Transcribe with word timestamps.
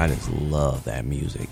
I 0.00 0.08
just 0.08 0.32
love 0.32 0.84
that 0.84 1.04
music. 1.04 1.46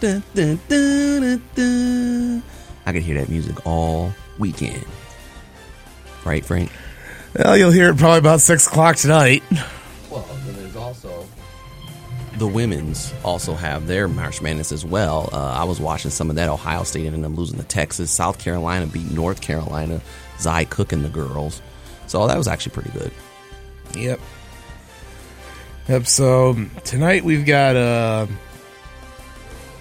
Dun, 0.00 0.22
dun, 0.34 0.58
dun, 0.68 1.20
dun, 1.20 1.42
dun. 1.54 2.42
I 2.86 2.92
could 2.92 3.02
hear 3.02 3.18
that 3.20 3.28
music 3.28 3.66
all 3.66 4.12
weekend. 4.38 4.86
Right, 6.24 6.42
Frank? 6.42 6.72
Well, 7.36 7.56
you'll 7.56 7.70
hear 7.70 7.90
it 7.90 7.98
probably 7.98 8.18
about 8.18 8.40
six 8.40 8.66
o'clock 8.66 8.96
tonight. 8.96 9.42
Well, 10.10 10.26
then 10.46 10.56
there's 10.56 10.76
also 10.76 11.26
the 12.38 12.46
women's 12.46 13.12
also 13.24 13.54
have 13.54 13.86
their 13.86 14.08
March 14.08 14.40
Madness 14.40 14.72
as 14.72 14.84
well. 14.84 15.28
Uh, 15.34 15.52
I 15.52 15.64
was 15.64 15.78
watching 15.80 16.10
some 16.10 16.30
of 16.30 16.36
that. 16.36 16.48
Ohio 16.48 16.82
State 16.82 17.04
ended 17.04 17.24
up 17.24 17.36
losing 17.36 17.58
to 17.58 17.64
Texas. 17.64 18.10
South 18.10 18.38
Carolina 18.38 18.86
beat 18.86 19.10
North 19.10 19.42
Carolina. 19.42 20.00
Zia 20.40 20.64
Cooke 20.64 20.92
and 20.92 21.04
the 21.04 21.10
girls. 21.10 21.60
So 22.06 22.26
that 22.26 22.38
was 22.38 22.48
actually 22.48 22.72
pretty 22.72 22.90
good. 22.98 23.12
Yep. 23.94 24.18
Yep. 25.88 26.06
So 26.06 26.56
tonight 26.84 27.24
we've 27.24 27.44
got 27.44 27.76
uh, 27.76 28.26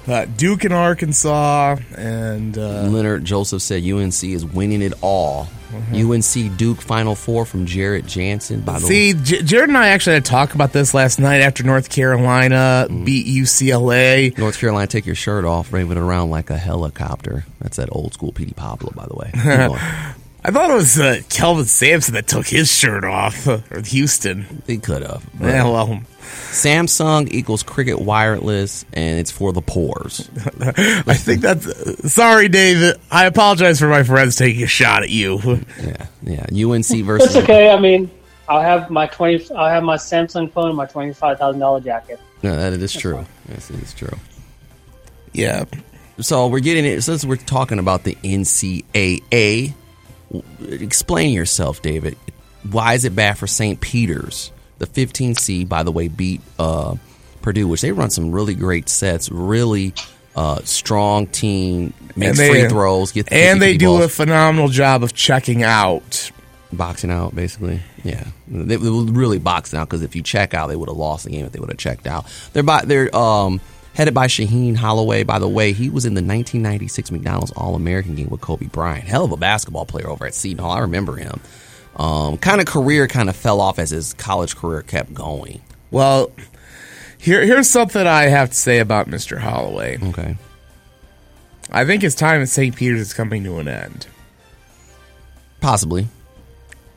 uh 0.08 0.26
Duke 0.26 0.66
in 0.66 0.72
Arkansas, 0.72 1.78
and 1.96 2.58
uh, 2.58 2.84
Leonard 2.84 3.24
Joseph 3.24 3.62
said 3.62 3.84
UNC 3.84 4.24
is 4.24 4.46
winning 4.46 4.82
it 4.82 4.94
all. 5.02 5.48
UNC 5.94 6.58
Duke 6.58 6.82
Final 6.82 7.16
Four 7.16 7.46
from 7.46 7.66
Jarrett 7.66 8.06
Jansen. 8.06 8.62
By 8.62 8.80
the 8.80 8.88
way, 8.88 8.92
see, 8.92 9.14
J- 9.14 9.42
Jared 9.42 9.70
and 9.70 9.78
I 9.78 9.90
actually 9.90 10.16
had 10.16 10.26
to 10.26 10.32
talk 10.32 10.54
about 10.54 10.74
this 10.74 10.94
last 10.94 11.18
night 11.18 11.42
after 11.42 11.64
North 11.64 11.90
Carolina 11.90 12.88
beat 12.90 13.26
UCLA. 13.26 14.38
North 14.38 14.60
Carolina, 14.60 14.88
take 14.88 15.06
your 15.06 15.16
shirt 15.16 15.46
off, 15.46 15.72
waving 15.72 15.92
it 15.92 15.98
around 15.98 16.30
like 16.30 16.50
a 16.50 16.58
helicopter. 16.58 17.46
That's 17.62 17.78
that 17.78 17.90
old 17.92 18.14
school 18.14 18.34
Petey 18.34 18.54
Pablo, 18.54 18.92
by 18.94 19.06
the 19.06 19.16
way. 19.16 20.12
Keep 20.44 20.54
going. 20.54 20.56
I 20.56 20.60
thought 20.68 20.72
it 20.72 20.76
was 20.76 21.00
uh, 21.00 21.22
Kelvin 21.30 21.66
Sampson 21.66 22.14
that 22.16 22.28
took 22.28 22.48
his 22.48 22.72
shirt 22.72 23.04
off, 23.04 23.48
or 23.72 23.82
Houston. 23.86 24.62
They 24.66 24.78
could 24.78 25.04
have. 25.04 25.24
Yeah, 25.40 25.64
well, 25.66 26.02
Samsung 26.52 27.32
equals 27.32 27.64
Cricket 27.64 28.00
Wireless, 28.00 28.86
and 28.94 29.20
it's 29.20 29.32
for 29.32 29.54
the 29.54 29.62
pores. 29.62 30.30
I 30.62 31.14
think 31.14 31.42
that's. 31.42 32.12
Sorry, 32.14 32.48
David. 32.50 33.00
I 33.12 33.26
apologize 33.26 33.80
for 33.80 33.88
my 33.88 34.04
friends 34.04 34.36
taking 34.36 34.64
a 34.64 34.68
shot 34.68 35.04
at 35.04 35.10
you. 35.10 35.40
Yeah, 35.82 36.08
yeah. 36.52 36.66
UNC 36.68 36.86
versus. 37.06 37.36
It's 37.36 37.36
okay. 37.36 37.72
I 37.72 37.80
mean, 37.80 38.10
I'll 38.48 38.62
have 38.62 38.90
my 38.90 39.08
twenty. 39.08 39.44
I'll 39.56 39.70
have 39.70 39.84
my 39.84 39.96
Samsung 39.98 40.52
phone 40.52 40.70
and 40.70 40.78
my 40.78 40.86
twenty-five 40.86 41.38
thousand 41.40 41.60
dollar 41.60 41.80
jacket. 41.80 42.20
No, 42.44 42.56
that 42.56 42.74
is 42.74 42.94
true. 42.94 43.26
Yes, 43.50 43.70
it 43.70 43.82
is 43.82 43.94
true. 43.94 44.18
Yeah. 45.34 45.66
So 46.20 46.48
we're 46.48 46.60
getting 46.60 46.86
it 46.86 47.02
since 47.02 47.26
we're 47.26 47.36
talking 47.38 47.80
about 47.80 48.04
the 48.04 48.16
NCAA. 48.16 49.74
Explain 50.70 51.34
yourself, 51.34 51.82
David. 51.82 52.18
Why 52.70 52.94
is 52.94 53.06
it 53.06 53.16
bad 53.16 53.38
for 53.38 53.48
St. 53.48 53.80
Peter's? 53.82 54.52
The 54.80 54.86
15 54.86 55.36
seed, 55.36 55.70
by 55.70 55.84
the 55.84 55.92
way, 55.92 56.08
beat 56.08 56.42
uh, 56.60 56.96
Purdue, 57.42 57.68
which 57.68 57.82
they 57.82 57.92
run 57.92 58.10
some 58.10 58.32
really 58.32 58.56
great 58.56 58.90
sets. 58.90 59.30
Really 59.32 59.94
uh, 60.36 60.60
strong 60.64 61.28
team, 61.28 61.94
makes 62.16 62.38
they- 62.38 62.50
free 62.50 62.68
throws, 62.70 63.12
get 63.12 63.32
And 63.32 63.62
they 63.62 63.78
do 63.78 63.88
balls. 63.88 64.06
a 64.06 64.10
phenomenal 64.10 64.70
job 64.70 65.04
of 65.04 65.14
checking 65.14 65.64
out. 65.64 66.32
boxing 66.72 67.12
out 67.12 67.36
basically 67.36 67.82
yeah 68.06 68.26
they, 68.48 68.78
they 68.78 68.90
were 68.90 69.04
really 69.04 69.38
boxing 69.40 69.78
out 69.78 69.90
because 69.90 70.02
if 70.04 70.16
you 70.16 70.22
check 70.22 70.54
out 70.54 70.68
they 70.68 70.76
would 70.78 70.88
have 70.88 70.96
lost 70.98 71.26
the 71.26 71.30
game 71.30 71.46
if 71.46 71.52
they 71.52 71.60
would 71.60 71.68
have 71.70 71.78
checked 71.78 72.08
out 72.08 72.26
they're 72.54 72.64
by 72.64 72.82
they're 72.86 73.14
um 73.14 73.60
headed 73.94 74.14
by 74.14 74.28
Shaheen 74.28 74.76
Holloway 74.76 75.24
by 75.24 75.38
the 75.40 75.50
way 75.50 75.74
he 75.74 75.90
was 75.90 76.06
in 76.06 76.14
the 76.14 76.20
1996 76.22 77.12
McDonald's 77.12 77.52
All-American 77.52 78.16
game 78.16 78.30
with 78.30 78.42
Kobe 78.42 78.68
Bryant 78.68 79.04
hell 79.06 79.26
of 79.26 79.32
a 79.32 79.38
basketball 79.38 79.86
player 79.86 80.10
over 80.10 80.26
at 80.26 80.34
Seton 80.34 80.60
Hall 80.64 80.72
I 80.72 80.80
remember 80.80 81.16
him 81.18 81.40
um 81.98 82.38
kind 82.38 82.62
of 82.62 82.68
career 82.68 83.08
kind 83.08 83.30
of 83.30 83.36
fell 83.36 83.60
off 83.62 83.78
as 83.80 83.90
his 83.90 84.14
college 84.14 84.56
career 84.56 84.82
kept 84.82 85.14
going 85.14 85.62
Well, 85.92 86.32
here 87.18 87.46
here's 87.46 87.70
something 87.70 88.06
I 88.08 88.24
have 88.24 88.50
to 88.50 88.56
say 88.56 88.80
about 88.80 89.08
Mr. 89.08 89.38
Holloway. 89.40 89.98
okay 90.02 90.38
I 91.72 91.86
think 91.86 92.02
his 92.02 92.16
time 92.16 92.42
at 92.42 92.50
St. 92.50 92.76
Peter's 92.76 93.00
is 93.02 93.14
coming 93.14 93.44
to 93.46 93.58
an 93.60 93.68
end. 93.68 94.08
possibly 95.60 96.08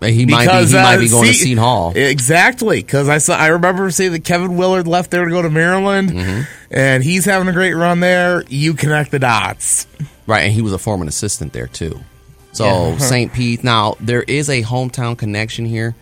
he 0.07 0.27
might 0.27 0.41
be 0.41 0.47
Because, 0.47 0.71
he 0.71 0.77
might 0.77 0.97
uh, 0.97 0.99
be 1.01 1.09
going 1.09 1.27
to 1.29 1.35
see- 1.35 1.45
Seton 1.45 1.59
Hall 1.59 1.93
Exactly, 1.95 2.81
because 2.81 3.09
I 3.09 3.19
saw 3.19 3.37
I 3.37 3.49
remember 3.49 3.91
seeing 3.91 4.13
that 4.13 4.25
Kevin 4.25 4.57
Willard 4.57 4.87
left 4.87 5.11
there 5.11 5.25
to 5.25 5.31
go 5.31 5.43
to 5.43 5.51
Maryland, 5.51 6.11
Mm-hmm. 6.11 6.43
and 6.71 7.03
he's 7.05 7.25
having 7.25 7.49
a 7.49 7.53
great 7.53 7.75
run 7.75 8.01
there. 8.01 8.43
You 8.49 8.75
connect 8.75 9.11
the 9.11 9.19
dots. 9.19 9.87
Right, 10.27 10.43
and 10.45 10.53
he 10.53 10.63
was 10.63 10.73
a 10.73 10.79
former 10.79 11.05
assistant 11.07 11.53
there 11.53 11.67
too. 11.67 12.01
So 12.53 12.65
Yeah. 12.65 12.99
St. 12.99 13.33
Pete. 13.33 13.63
Now 13.65 13.97
there 14.01 14.23
is 14.23 14.49
a 14.49 14.63
hometown 14.63 15.17
connection 15.19 15.65
here. 15.67 15.95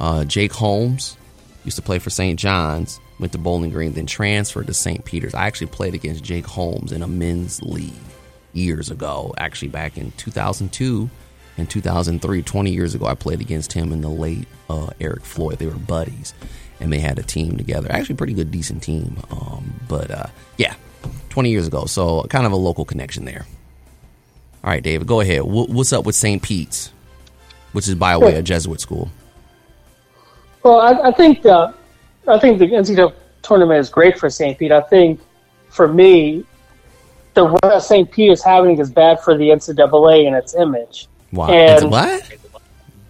Uh, 0.00 0.24
Jake 0.24 0.52
Holmes 0.52 1.16
used 1.64 1.76
to 1.76 1.82
play 1.82 1.98
for 2.00 2.10
St. 2.10 2.38
John's, 2.38 2.98
went 3.20 3.30
to 3.32 3.38
Bowling 3.38 3.70
Green, 3.70 3.92
then 3.92 4.04
transferred 4.06 4.66
to 4.66 4.74
St. 4.74 5.04
Peter's. 5.04 5.32
I 5.32 5.46
actually 5.46 5.68
played 5.68 5.94
against 5.94 6.24
Jake 6.24 6.44
Holmes 6.46 6.90
in 6.90 7.02
a 7.02 7.06
men's 7.06 7.62
league 7.62 7.92
years 8.52 8.90
ago. 8.90 9.32
Actually, 9.38 9.68
back 9.68 9.96
in 9.96 10.10
2002 10.16 11.08
and 11.62 11.70
2003, 11.70 12.42
20 12.42 12.70
years 12.70 12.94
ago, 12.94 13.06
I 13.06 13.14
played 13.14 13.40
against 13.40 13.72
him 13.72 13.92
and 13.92 14.02
the 14.02 14.08
late 14.08 14.46
uh, 14.68 14.90
Eric 15.00 15.22
Floyd. 15.22 15.58
They 15.58 15.66
were 15.66 15.72
buddies, 15.72 16.34
and 16.80 16.92
they 16.92 16.98
had 16.98 17.18
a 17.18 17.22
team 17.22 17.56
together. 17.56 17.90
Actually, 17.90 18.16
pretty 18.16 18.34
good, 18.34 18.50
decent 18.50 18.82
team. 18.82 19.16
Um, 19.30 19.72
but 19.88 20.10
uh, 20.10 20.26
yeah, 20.58 20.74
20 21.30 21.50
years 21.50 21.66
ago. 21.68 21.86
So 21.86 22.24
kind 22.24 22.46
of 22.46 22.52
a 22.52 22.56
local 22.56 22.84
connection 22.84 23.24
there. 23.24 23.46
All 24.64 24.70
right, 24.70 24.82
David, 24.82 25.06
go 25.06 25.20
ahead. 25.20 25.42
Wh- 25.42 25.70
What's 25.70 25.92
up 25.92 26.04
with 26.04 26.14
St. 26.16 26.42
Pete's, 26.42 26.92
which 27.72 27.86
is 27.88 27.94
by 27.94 28.12
the 28.14 28.20
way 28.20 28.34
a 28.34 28.42
Jesuit 28.42 28.80
school? 28.80 29.10
Well, 30.64 30.80
I, 30.80 31.08
I 31.08 31.12
think 31.12 31.46
uh, 31.46 31.72
I 32.28 32.38
think 32.38 32.58
the 32.58 32.66
NCAA 32.66 33.14
tournament 33.42 33.78
is 33.80 33.88
great 33.88 34.18
for 34.18 34.28
St. 34.28 34.58
Pete. 34.58 34.72
I 34.72 34.80
think 34.80 35.20
for 35.68 35.86
me, 35.88 36.44
the 37.34 37.56
run 37.62 37.80
St. 37.80 38.10
Pete 38.10 38.30
is 38.30 38.42
having 38.42 38.78
is 38.78 38.90
bad 38.90 39.20
for 39.20 39.36
the 39.36 39.48
NCAA 39.50 40.26
and 40.26 40.36
its 40.36 40.54
image. 40.54 41.08
Why? 41.32 41.50
And- 41.50 41.70
It's 41.72 41.84
what? 41.84 42.30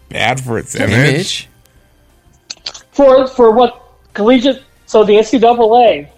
Bad 0.08 0.40
for 0.40 0.58
its 0.58 0.74
image. 0.74 0.92
Image? 0.92 1.48
for 2.92 3.26
for 3.26 3.50
what 3.50 3.82
collegiate 4.14 4.62
so 4.86 5.04
the 5.04 5.14
NCAA 5.14 6.08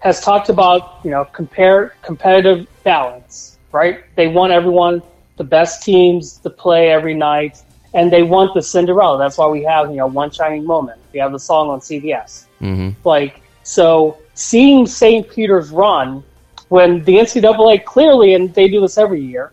has 0.00 0.20
talked 0.20 0.48
about 0.48 0.98
you 1.04 1.10
know 1.10 1.24
compare 1.26 1.94
competitive 2.02 2.66
balance 2.84 3.58
right 3.72 4.00
they 4.16 4.26
want 4.26 4.52
everyone 4.52 5.02
the 5.36 5.44
best 5.44 5.82
teams 5.82 6.38
to 6.38 6.50
play 6.50 6.90
every 6.90 7.14
night 7.14 7.62
and 7.94 8.12
they 8.12 8.22
want 8.22 8.52
the 8.54 8.62
Cinderella 8.62 9.18
that's 9.18 9.38
why 9.38 9.46
we 9.46 9.62
have 9.62 9.90
you 9.90 9.96
know 9.96 10.06
one 10.06 10.30
shining 10.30 10.64
moment 10.64 11.00
we 11.12 11.18
have 11.20 11.32
the 11.32 11.38
song 11.38 11.68
on 11.68 11.80
CBS 11.80 12.46
hmm 12.58 12.90
like 13.04 13.40
so 13.62 14.18
seeing 14.34 14.86
St. 14.86 15.28
Peter's 15.30 15.70
run 15.70 16.22
when 16.68 17.02
the 17.04 17.14
NCAA 17.18 17.84
clearly 17.84 18.34
and 18.34 18.52
they 18.54 18.68
do 18.68 18.80
this 18.80 18.98
every 18.98 19.20
year 19.20 19.52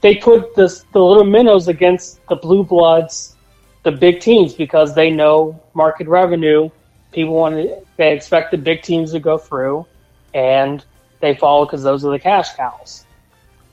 they 0.00 0.16
put 0.16 0.54
this 0.54 0.84
the 0.92 1.02
little 1.02 1.24
minnows 1.24 1.68
against 1.68 2.26
the 2.28 2.36
blue 2.36 2.64
bloods 2.64 3.36
the 3.84 3.92
big 3.92 4.20
teams 4.20 4.54
because 4.54 4.94
they 4.94 5.10
know 5.10 5.60
market 5.72 6.08
revenue. 6.08 6.68
People 7.12 7.34
want 7.34 7.54
to 7.56 7.80
they 7.96 8.12
expect 8.12 8.50
the 8.50 8.58
big 8.58 8.82
teams 8.82 9.12
to 9.12 9.20
go 9.20 9.38
through 9.38 9.86
and 10.34 10.84
they 11.20 11.34
follow 11.34 11.64
because 11.64 11.82
those 11.82 12.04
are 12.04 12.10
the 12.10 12.18
cash 12.18 12.54
cows. 12.54 13.06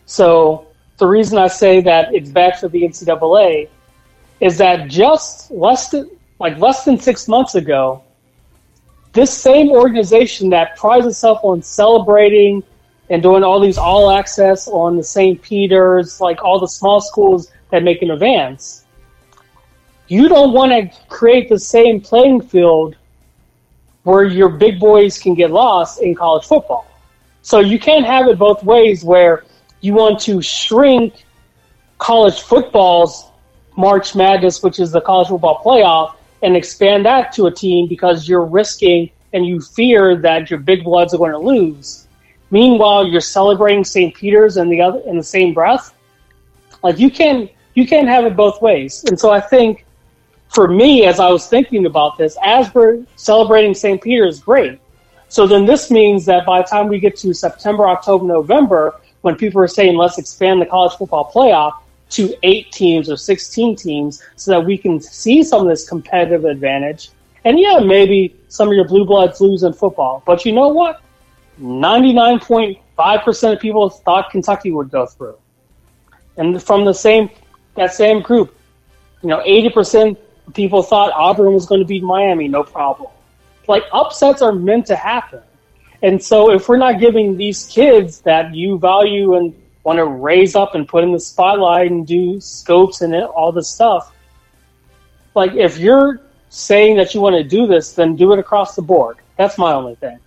So 0.06 0.68
the 0.98 1.08
reason 1.08 1.38
i 1.38 1.48
say 1.48 1.82
that 1.82 2.14
it's 2.14 2.30
bad 2.30 2.60
for 2.60 2.70
the 2.70 2.82
ncaa 2.82 3.70
is 4.40 4.58
that 4.58 4.88
just 4.88 5.52
less 5.52 5.90
than 5.90 6.10
like 6.40 6.58
less 6.58 6.86
than 6.86 6.98
six 6.98 7.28
months 7.28 7.56
ago 7.56 8.04
this 9.14 9.36
same 9.36 9.72
organization 9.72 10.50
that 10.50 10.76
prides 10.76 11.06
itself 11.06 11.40
on 11.44 11.62
celebrating 11.62 12.64
and 13.10 13.22
doing 13.22 13.44
all 13.44 13.60
these 13.60 13.78
all 13.78 14.12
access 14.12 14.68
on 14.68 14.98
the 14.98 15.04
St. 15.04 15.42
Peter's, 15.42 16.20
like 16.20 16.44
all 16.44 16.60
the 16.60 16.68
small 16.68 17.02
schools 17.02 17.52
that 17.70 17.84
make 17.84 18.02
an 18.02 18.12
advance, 18.12 18.86
you 20.08 20.28
don't 20.28 20.54
want 20.54 20.72
to 20.72 21.08
create 21.08 21.50
the 21.50 21.60
same 21.60 22.02
playing 22.02 22.42
field 22.42 22.96
where 24.04 24.24
your 24.24 24.50
big 24.50 24.80
boys 24.80 25.18
can 25.18 25.34
get 25.34 25.52
lost 25.52 26.02
in 26.02 26.14
college 26.14 26.46
football. 26.46 26.88
So 27.42 27.60
you 27.60 27.80
can't 27.80 28.06
have 28.06 28.28
it 28.28 28.38
both 28.38 28.64
ways 28.64 29.04
where 29.04 29.44
you 29.82 29.94
want 29.94 30.20
to 30.22 30.42
shrink 30.42 31.26
college 31.98 32.42
football's 32.42 33.30
March 33.78 34.16
Madness, 34.16 34.64
which 34.64 34.80
is 34.80 34.92
the 34.92 35.02
college 35.02 35.28
football 35.28 35.62
playoff, 35.64 36.16
and 36.42 36.56
expand 36.56 37.06
that 37.06 37.32
to 37.34 37.48
a 37.48 37.52
team 37.52 37.88
because 37.88 38.28
you're 38.28 38.46
risking 38.46 39.10
and 39.34 39.46
you 39.46 39.60
fear 39.60 40.16
that 40.16 40.50
your 40.50 40.60
big 40.60 40.84
bloods 40.84 41.14
are 41.14 41.18
going 41.18 41.32
to 41.32 41.38
lose. 41.38 42.05
Meanwhile, 42.52 43.08
you're 43.08 43.22
celebrating 43.22 43.84
St. 43.84 44.14
Peter's 44.14 44.58
in 44.58 44.70
the 44.70 44.82
other 44.82 45.00
in 45.00 45.18
the 45.18 45.24
same 45.24 45.54
breath. 45.54 45.94
Like 46.84 47.00
you 47.00 47.10
can 47.10 47.50
you 47.74 47.88
can't 47.88 48.08
have 48.08 48.26
it 48.26 48.36
both 48.36 48.62
ways. 48.62 49.04
And 49.08 49.20
so 49.20 49.32
I 49.32 49.42
think 49.42 49.86
for 50.54 50.68
me, 50.68 51.06
as 51.06 51.20
I 51.20 51.30
was 51.30 51.48
thinking 51.48 51.86
about 51.86 52.18
this, 52.18 52.38
as 52.44 52.74
we're 52.74 53.06
celebrating 53.16 53.74
St. 53.74 54.02
Peter's, 54.02 54.36
is 54.36 54.42
great. 54.42 54.80
So 55.28 55.46
then 55.46 55.66
this 55.66 55.92
means 55.92 56.26
that 56.26 56.46
by 56.46 56.62
the 56.62 56.68
time 56.68 56.88
we 56.88 57.00
get 57.00 57.18
to 57.18 57.34
September, 57.34 57.90
October, 57.90 58.26
November, 58.26 59.02
when 59.22 59.36
people 59.36 59.62
are 59.62 59.68
saying 59.68 59.98
let's 59.98 60.18
expand 60.18 60.62
the 60.62 60.66
college 60.66 60.94
football 60.98 61.32
playoff 61.34 61.74
to 62.12 62.34
eight 62.44 62.72
teams 62.72 63.10
or 63.10 63.18
16 63.18 63.76
teams 63.76 64.24
so 64.36 64.52
that 64.52 64.66
we 64.66 64.78
can 64.78 65.02
see 65.02 65.44
some 65.44 65.62
of 65.62 65.68
this 65.68 65.88
competitive 65.88 66.46
advantage. 66.46 67.10
And 67.44 67.60
yeah, 67.60 67.80
maybe 67.80 68.36
some 68.48 68.68
of 68.70 68.76
your 68.76 68.88
blue 68.88 69.06
bloods 69.06 69.42
lose 69.42 69.64
in 69.64 69.74
football. 69.74 70.24
But 70.26 70.46
you 70.46 70.52
know 70.52 70.70
what? 70.70 71.02
99.5% 71.60 73.54
of 73.54 73.60
people 73.60 73.90
thought 73.90 74.30
Kentucky 74.32 74.72
would 74.72 74.92
go 74.92 75.06
through. 75.06 75.38
And 76.38 76.62
from 76.62 76.86
the 76.86 76.94
same 76.94 77.30
that 77.76 77.94
same 77.94 78.22
group, 78.22 78.56
you 79.22 79.30
know, 79.30 79.40
80% 79.40 80.18
of 80.48 80.54
people 80.54 80.82
thought 80.82 81.12
Auburn 81.14 81.54
was 81.54 81.66
going 81.66 81.82
to 81.82 81.86
beat 81.86 82.04
Miami, 82.04 82.48
no 82.48 82.64
problem. 82.64 83.12
Like 83.68 83.84
upsets 83.92 84.42
are 84.42 84.54
meant 84.54 84.86
to 84.88 84.96
happen. 84.96 85.42
And 86.02 86.22
so 86.24 86.52
if 86.52 86.70
we're 86.70 86.78
not 86.78 87.00
giving 87.00 87.36
these 87.36 87.66
kids 87.66 88.22
that 88.22 88.54
you 88.54 88.78
value 88.78 89.36
and 89.36 89.54
want 89.84 89.98
to 89.98 90.06
raise 90.06 90.56
up 90.56 90.76
and 90.76 90.88
put 90.88 91.04
in 91.04 91.12
the 91.12 91.20
spotlight 91.20 91.92
and 91.92 92.06
do 92.06 92.40
scopes 92.40 93.02
and 93.02 93.14
all 93.16 93.52
this 93.52 93.70
stuff, 93.70 94.14
like 95.36 95.54
if 95.54 95.78
you're 95.78 96.22
saying 96.50 96.98
that 96.98 97.14
you 97.14 97.22
want 97.22 97.36
to 97.36 97.44
do 97.44 97.68
this, 97.68 97.94
then 97.94 98.16
do 98.16 98.32
it 98.32 98.40
across 98.40 98.76
the 98.76 98.82
board. 98.82 99.18
That's 99.38 99.58
my 99.58 99.74
only 99.74 99.96
thing. 99.96 100.20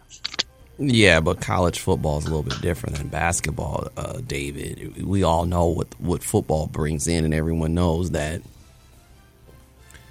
Yeah, 0.78 1.18
but 1.20 1.40
college 1.40 1.80
football 1.80 2.18
is 2.18 2.26
a 2.26 2.28
little 2.28 2.44
bit 2.44 2.60
different 2.60 2.96
than 2.96 3.08
basketball, 3.08 3.88
uh, 3.96 4.20
David. 4.24 5.04
We 5.04 5.24
all 5.24 5.44
know 5.44 5.66
what 5.66 5.88
what 5.98 6.22
football 6.22 6.68
brings 6.68 7.08
in, 7.08 7.24
and 7.24 7.34
everyone 7.34 7.74
knows 7.74 8.12
that 8.12 8.42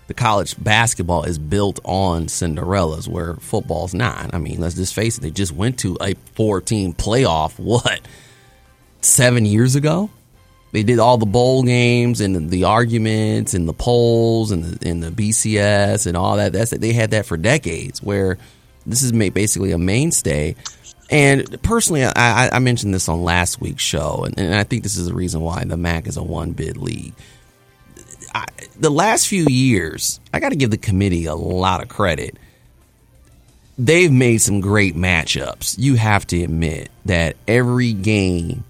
the 0.08 0.14
college 0.14 0.62
basketball 0.62 1.24
is 1.24 1.40
built 1.40 1.80
on 1.86 2.26
Cinderellas, 2.28 3.08
where 3.08 3.36
football's 3.36 3.94
not. 3.94 4.34
I 4.34 4.40
mean, 4.40 4.60
let's 4.60 4.76
just 4.76 4.94
face 4.94 5.18
it; 5.18 5.22
they 5.22 5.32
just 5.32 5.54
went 5.54 5.80
to 5.80 5.98
a 6.02 6.16
four-team 6.36 6.94
playoff. 6.94 7.58
What 7.68 8.02
seven 9.02 9.46
years 9.46 9.76
ago? 9.76 10.10
They 10.74 10.84
did 10.84 11.00
all 11.00 11.18
the 11.18 11.26
bowl 11.26 11.64
games 11.64 12.20
and 12.20 12.50
the 12.50 12.66
arguments 12.66 13.54
and 13.54 13.70
the 13.70 13.74
polls 13.74 14.52
and 14.52 14.66
the, 14.66 14.90
and 14.90 15.02
the 15.02 15.12
BCS 15.12 16.08
and 16.08 16.18
all 16.18 16.36
that. 16.36 16.52
That's 16.52 16.72
they 16.72 16.92
had 16.92 17.12
that 17.12 17.26
for 17.26 17.38
decades. 17.38 18.04
Where 18.04 18.38
this 18.88 19.04
is 19.04 19.12
basically 19.12 19.72
a 19.72 19.78
mainstay. 19.78 20.56
And 21.10 21.62
personally, 21.62 22.04
I, 22.04 22.50
I 22.50 22.60
mentioned 22.60 22.94
this 22.94 23.08
on 23.08 23.24
last 23.24 23.62
week's 23.62 23.84
show, 23.84 24.24
and, 24.26 24.38
and, 24.38 24.56
I 24.56 24.64
think 24.64 24.84
this 24.84 24.98
is 24.98 25.08
the 25.08 25.14
reason 25.14 25.42
why 25.42 25.64
the 25.64 25.78
MAC 25.78 26.08
is 26.08 26.18
a 26.18 26.24
one 26.24 26.52
bid 26.52 26.76
league. 26.76 27.14
I, 28.36 28.46
the 28.78 28.90
last 28.90 29.28
few 29.28 29.46
years, 29.46 30.20
I 30.34 30.40
got 30.40 30.50
to 30.50 30.58
give 30.58 30.70
the 30.70 30.78
committee 30.78 31.26
a 31.26 31.36
lot 31.36 31.82
of 31.82 31.88
credit. 31.88 32.38
They've 33.78 34.12
made 34.12 34.40
some 34.40 34.60
great 34.60 34.96
matchups. 34.96 35.76
You 35.78 35.96
have 35.96 36.28
to 36.28 36.44
admit 36.44 36.90
that 37.06 37.38
every 37.48 37.94
game 37.94 38.66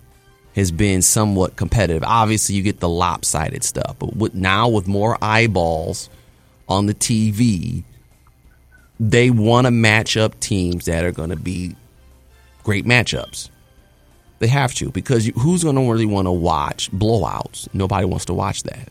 has 0.55 0.71
been 0.71 1.01
somewhat 1.01 1.55
competitive. 1.55 2.03
Obviously, 2.03 2.55
you 2.55 2.61
get 2.61 2.79
the 2.79 2.89
lopsided 2.89 3.63
stuff, 3.63 3.95
but 3.97 4.15
with, 4.15 4.35
now 4.35 4.69
with 4.69 4.87
more 4.87 5.17
eyeballs 5.21 6.09
on 6.67 6.85
the 6.85 6.93
TV, 6.93 7.83
they 8.99 9.29
want 9.29 9.65
to 9.65 9.71
match 9.71 10.17
up 10.17 10.39
teams 10.39 10.85
that 10.85 11.03
are 11.03 11.11
going 11.11 11.29
to 11.29 11.35
be 11.35 11.75
great 12.63 12.85
matchups. 12.85 13.49
They 14.39 14.47
have 14.47 14.73
to 14.75 14.91
because 14.91 15.25
who's 15.27 15.63
going 15.63 15.75
to 15.75 15.91
really 15.91 16.05
want 16.05 16.27
to 16.27 16.31
watch 16.31 16.91
blowouts? 16.91 17.73
Nobody 17.73 18.05
wants 18.05 18.25
to 18.25 18.33
watch 18.33 18.63
that. 18.63 18.89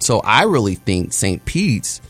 So 0.00 0.20
I 0.20 0.44
really 0.44 0.74
think 0.74 1.12
St. 1.12 1.44
Pete's, 1.44 2.00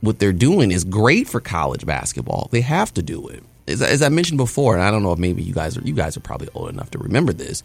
what 0.00 0.18
they're 0.18 0.32
doing 0.32 0.70
is 0.70 0.84
great 0.84 1.28
for 1.28 1.40
college 1.40 1.86
basketball. 1.86 2.48
They 2.52 2.60
have 2.60 2.92
to 2.94 3.02
do 3.02 3.28
it. 3.28 3.42
As, 3.66 3.80
as 3.80 4.02
I 4.02 4.10
mentioned 4.10 4.36
before, 4.36 4.74
and 4.74 4.82
I 4.82 4.90
don't 4.90 5.02
know 5.02 5.12
if 5.12 5.18
maybe 5.18 5.42
you 5.42 5.54
guys 5.54 5.78
are 5.78 5.80
you 5.80 5.94
guys 5.94 6.16
are 6.16 6.20
probably 6.20 6.48
old 6.54 6.68
enough 6.68 6.90
to 6.90 6.98
remember 6.98 7.32
this. 7.32 7.62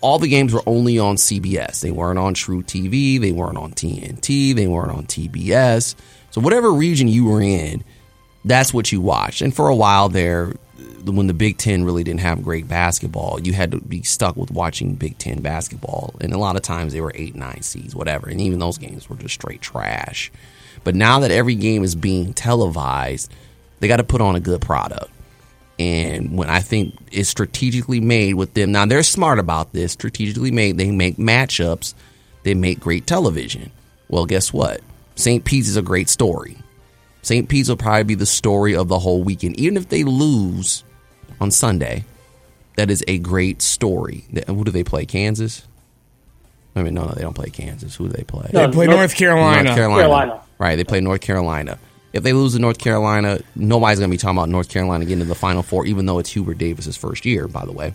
All 0.00 0.18
the 0.18 0.28
games 0.28 0.52
were 0.52 0.62
only 0.66 0.98
on 0.98 1.16
CBS. 1.16 1.80
They 1.80 1.90
weren't 1.90 2.18
on 2.18 2.34
truTV. 2.34 3.20
They 3.20 3.32
weren't 3.32 3.56
on 3.56 3.72
TNT. 3.72 4.54
They 4.54 4.66
weren't 4.66 4.92
on 4.92 5.06
TBS. 5.06 5.94
So 6.30 6.40
whatever 6.40 6.72
region 6.72 7.08
you 7.08 7.24
were 7.24 7.40
in, 7.40 7.84
that's 8.44 8.72
what 8.72 8.92
you 8.92 9.00
watched. 9.00 9.42
And 9.42 9.54
for 9.54 9.68
a 9.68 9.76
while 9.76 10.08
there, 10.08 10.54
when 11.04 11.26
the 11.26 11.34
Big 11.34 11.58
Ten 11.58 11.84
really 11.84 12.04
didn't 12.04 12.20
have 12.20 12.42
great 12.42 12.68
basketball, 12.68 13.40
you 13.40 13.52
had 13.52 13.72
to 13.72 13.80
be 13.80 14.02
stuck 14.02 14.36
with 14.36 14.50
watching 14.50 14.94
Big 14.94 15.18
Ten 15.18 15.40
basketball. 15.40 16.14
And 16.20 16.32
a 16.32 16.38
lot 16.38 16.56
of 16.56 16.62
times 16.62 16.92
they 16.92 17.00
were 17.00 17.12
eight, 17.14 17.34
nine 17.34 17.62
seeds, 17.62 17.94
whatever. 17.94 18.28
And 18.28 18.40
even 18.40 18.58
those 18.58 18.78
games 18.78 19.08
were 19.08 19.16
just 19.16 19.34
straight 19.34 19.60
trash. 19.60 20.30
But 20.84 20.94
now 20.94 21.20
that 21.20 21.30
every 21.30 21.54
game 21.54 21.82
is 21.82 21.94
being 21.94 22.32
televised, 22.34 23.32
they 23.80 23.88
got 23.88 23.96
to 23.98 24.04
put 24.04 24.20
on 24.20 24.36
a 24.36 24.40
good 24.40 24.60
product. 24.60 25.10
And 25.78 26.36
when 26.36 26.50
I 26.50 26.60
think 26.60 26.96
it's 27.12 27.28
strategically 27.28 28.00
made 28.00 28.34
with 28.34 28.54
them, 28.54 28.72
now 28.72 28.84
they're 28.84 29.02
smart 29.02 29.38
about 29.38 29.72
this, 29.72 29.92
strategically 29.92 30.50
made, 30.50 30.76
they 30.76 30.90
make 30.90 31.16
matchups, 31.16 31.94
they 32.42 32.54
make 32.54 32.80
great 32.80 33.06
television. 33.06 33.70
Well, 34.08 34.26
guess 34.26 34.52
what? 34.52 34.80
St. 35.18 35.44
Pete's 35.44 35.68
is 35.68 35.76
a 35.76 35.82
great 35.82 36.08
story. 36.08 36.56
St. 37.22 37.48
Pete's 37.48 37.68
will 37.68 37.76
probably 37.76 38.04
be 38.04 38.14
the 38.14 38.24
story 38.24 38.76
of 38.76 38.86
the 38.86 39.00
whole 39.00 39.24
weekend. 39.24 39.58
Even 39.58 39.76
if 39.76 39.88
they 39.88 40.04
lose 40.04 40.84
on 41.40 41.50
Sunday, 41.50 42.04
that 42.76 42.88
is 42.88 43.02
a 43.08 43.18
great 43.18 43.60
story. 43.60 44.24
Who 44.46 44.62
do 44.62 44.70
they 44.70 44.84
play? 44.84 45.06
Kansas? 45.06 45.66
I 46.76 46.84
mean, 46.84 46.94
no, 46.94 47.04
no, 47.04 47.12
they 47.14 47.22
don't 47.22 47.34
play 47.34 47.50
Kansas. 47.50 47.96
Who 47.96 48.06
do 48.06 48.12
they 48.12 48.22
play? 48.22 48.48
No, 48.52 48.68
they 48.68 48.72
play 48.72 48.86
North, 48.86 48.98
North 48.98 49.14
Carolina. 49.16 49.64
North 49.64 49.76
Carolina. 49.76 50.02
Carolina. 50.02 50.40
Right, 50.58 50.76
they 50.76 50.84
play 50.84 51.00
North 51.00 51.20
Carolina. 51.20 51.78
If 52.12 52.22
they 52.22 52.32
lose 52.32 52.52
to 52.52 52.60
North 52.60 52.78
Carolina, 52.78 53.40
nobody's 53.56 53.98
going 53.98 54.10
to 54.10 54.14
be 54.14 54.18
talking 54.18 54.38
about 54.38 54.48
North 54.48 54.68
Carolina 54.68 55.04
getting 55.04 55.18
to 55.18 55.24
the 55.24 55.34
Final 55.34 55.64
Four, 55.64 55.84
even 55.86 56.06
though 56.06 56.20
it's 56.20 56.30
Hubert 56.30 56.58
Davis's 56.58 56.96
first 56.96 57.26
year, 57.26 57.48
by 57.48 57.66
the 57.66 57.72
way. 57.72 57.92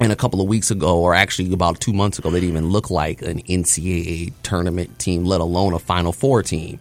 And 0.00 0.10
a 0.10 0.16
couple 0.16 0.40
of 0.40 0.48
weeks 0.48 0.70
ago, 0.70 0.98
or 0.98 1.14
actually 1.14 1.52
about 1.52 1.80
two 1.80 1.92
months 1.92 2.18
ago, 2.18 2.30
they 2.30 2.40
didn't 2.40 2.56
even 2.56 2.70
look 2.70 2.90
like 2.90 3.22
an 3.22 3.40
NCAA 3.42 4.32
tournament 4.42 4.98
team, 4.98 5.24
let 5.24 5.40
alone 5.40 5.72
a 5.72 5.78
Final 5.78 6.12
Four 6.12 6.42
team. 6.42 6.80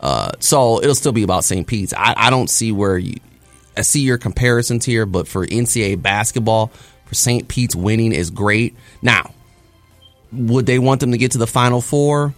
Uh, 0.00 0.32
so 0.38 0.80
it'll 0.80 0.94
still 0.94 1.12
be 1.12 1.24
about 1.24 1.44
St. 1.44 1.66
Pete's. 1.66 1.92
I, 1.92 2.14
I 2.16 2.30
don't 2.30 2.48
see 2.48 2.72
where 2.72 2.96
you. 2.96 3.16
I 3.76 3.82
see 3.82 4.00
your 4.00 4.18
comparisons 4.18 4.84
here, 4.84 5.04
but 5.04 5.26
for 5.26 5.44
NCAA 5.44 6.00
basketball, 6.00 6.68
for 7.06 7.14
St. 7.14 7.48
Pete's 7.48 7.74
winning 7.74 8.12
is 8.12 8.30
great. 8.30 8.76
Now, 9.02 9.34
would 10.32 10.66
they 10.66 10.78
want 10.78 11.00
them 11.00 11.10
to 11.12 11.18
get 11.18 11.32
to 11.32 11.38
the 11.38 11.46
Final 11.46 11.80
Four? 11.80 12.34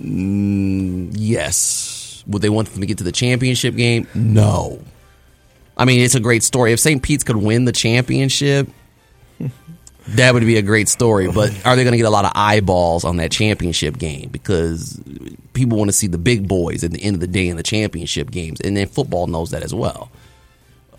Mm, 0.00 1.10
yes. 1.14 2.22
Would 2.26 2.42
they 2.42 2.48
want 2.48 2.68
them 2.68 2.80
to 2.80 2.86
get 2.86 2.98
to 2.98 3.04
the 3.04 3.12
championship 3.12 3.74
game? 3.74 4.06
No. 4.14 4.80
I 5.76 5.84
mean, 5.84 6.00
it's 6.00 6.14
a 6.14 6.20
great 6.20 6.42
story. 6.42 6.72
If 6.72 6.80
St. 6.80 7.02
Pete's 7.02 7.24
could 7.24 7.36
win 7.36 7.64
the 7.64 7.72
championship, 7.72 8.68
that 10.08 10.34
would 10.34 10.44
be 10.44 10.56
a 10.56 10.62
great 10.62 10.88
story. 10.88 11.30
But 11.30 11.50
are 11.66 11.76
they 11.76 11.84
going 11.84 11.92
to 11.92 11.98
get 11.98 12.06
a 12.06 12.10
lot 12.10 12.24
of 12.24 12.32
eyeballs 12.34 13.04
on 13.04 13.16
that 13.16 13.30
championship 13.30 13.98
game? 13.98 14.30
Because 14.30 15.00
people 15.52 15.78
want 15.78 15.88
to 15.88 15.96
see 15.96 16.06
the 16.06 16.18
big 16.18 16.46
boys 16.46 16.84
at 16.84 16.92
the 16.92 17.02
end 17.02 17.14
of 17.14 17.20
the 17.20 17.26
day 17.26 17.48
in 17.48 17.56
the 17.56 17.62
championship 17.62 18.30
games, 18.30 18.60
and 18.60 18.76
then 18.76 18.86
football 18.86 19.26
knows 19.26 19.50
that 19.50 19.62
as 19.62 19.74
well. 19.74 20.10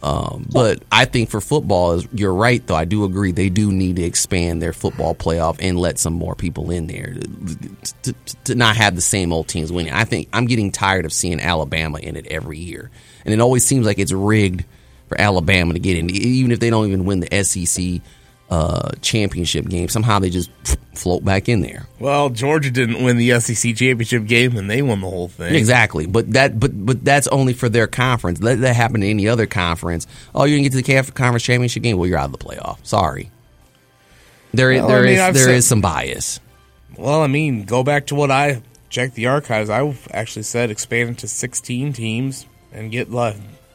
Um, 0.03 0.45
but 0.51 0.83
I 0.91 1.05
think 1.05 1.29
for 1.29 1.41
football, 1.41 2.01
you're 2.13 2.33
right 2.33 2.65
though. 2.65 2.75
I 2.75 2.85
do 2.85 3.03
agree 3.03 3.31
they 3.31 3.49
do 3.49 3.71
need 3.71 3.95
to 3.95 4.03
expand 4.03 4.61
their 4.61 4.73
football 4.73 5.15
playoff 5.15 5.57
and 5.59 5.79
let 5.79 5.97
some 5.97 6.13
more 6.13 6.35
people 6.35 6.69
in 6.69 6.85
there 6.85 7.15
to, 7.15 8.13
to, 8.13 8.35
to 8.43 8.55
not 8.55 8.77
have 8.77 8.95
the 8.95 9.01
same 9.01 9.33
old 9.33 9.47
teams 9.47 9.71
winning. 9.71 9.93
I 9.93 10.03
think 10.03 10.29
I'm 10.33 10.45
getting 10.45 10.71
tired 10.71 11.05
of 11.05 11.13
seeing 11.13 11.39
Alabama 11.39 11.97
in 11.97 12.15
it 12.15 12.27
every 12.27 12.59
year, 12.59 12.91
and 13.25 13.33
it 13.33 13.39
always 13.39 13.65
seems 13.65 13.87
like 13.87 13.97
it's 13.97 14.11
rigged 14.11 14.65
for 15.07 15.19
Alabama 15.19 15.73
to 15.73 15.79
get 15.79 15.97
in, 15.97 16.09
even 16.11 16.51
if 16.51 16.59
they 16.59 16.69
don't 16.69 16.87
even 16.87 17.05
win 17.05 17.21
the 17.21 17.43
SEC 17.43 18.01
uh, 18.49 18.91
championship 19.01 19.67
game. 19.67 19.89
Somehow 19.89 20.19
they 20.19 20.29
just 20.29 20.49
float 20.95 21.23
back 21.23 21.49
in 21.49 21.61
there. 21.61 21.87
Well, 21.99 22.29
Georgia 22.29 22.71
didn't 22.71 23.03
win 23.03 23.17
the 23.17 23.39
SEC 23.39 23.75
championship 23.75 24.25
game, 24.25 24.57
and 24.57 24.69
they 24.69 24.81
won 24.81 25.01
the 25.01 25.09
whole 25.09 25.27
thing. 25.27 25.55
Exactly, 25.55 26.05
but 26.05 26.31
that 26.33 26.59
but 26.59 26.71
but 26.85 27.03
that's 27.03 27.27
only 27.27 27.53
for 27.53 27.69
their 27.69 27.87
conference. 27.87 28.41
Let 28.41 28.61
that 28.61 28.75
happen 28.75 29.01
to 29.01 29.07
any 29.07 29.27
other 29.27 29.45
conference. 29.45 30.07
Oh, 30.33 30.45
you 30.45 30.55
didn't 30.55 30.73
get 30.73 30.85
to 30.85 31.03
the 31.03 31.11
conference 31.11 31.43
championship 31.43 31.83
game. 31.83 31.97
Well, 31.97 32.07
you're 32.07 32.17
out 32.17 32.31
of 32.33 32.39
the 32.39 32.45
playoff. 32.45 32.77
Sorry. 32.83 33.31
There, 34.53 34.71
well, 34.71 34.87
there 34.87 34.99
I 34.99 35.01
mean, 35.01 35.11
is, 35.11 35.17
there 35.17 35.33
said, 35.33 35.55
is 35.55 35.67
some 35.67 35.81
bias. 35.81 36.39
Well, 36.97 37.21
I 37.21 37.27
mean, 37.27 37.65
go 37.65 37.83
back 37.83 38.07
to 38.07 38.15
what 38.15 38.31
I 38.31 38.63
checked 38.89 39.15
the 39.15 39.27
archives. 39.27 39.69
I 39.69 39.95
actually 40.11 40.43
said 40.43 40.71
expand 40.71 41.09
it 41.11 41.17
to 41.19 41.27
16 41.27 41.93
teams 41.93 42.45
and 42.71 42.91
get 42.91 43.13
uh, 43.13 43.33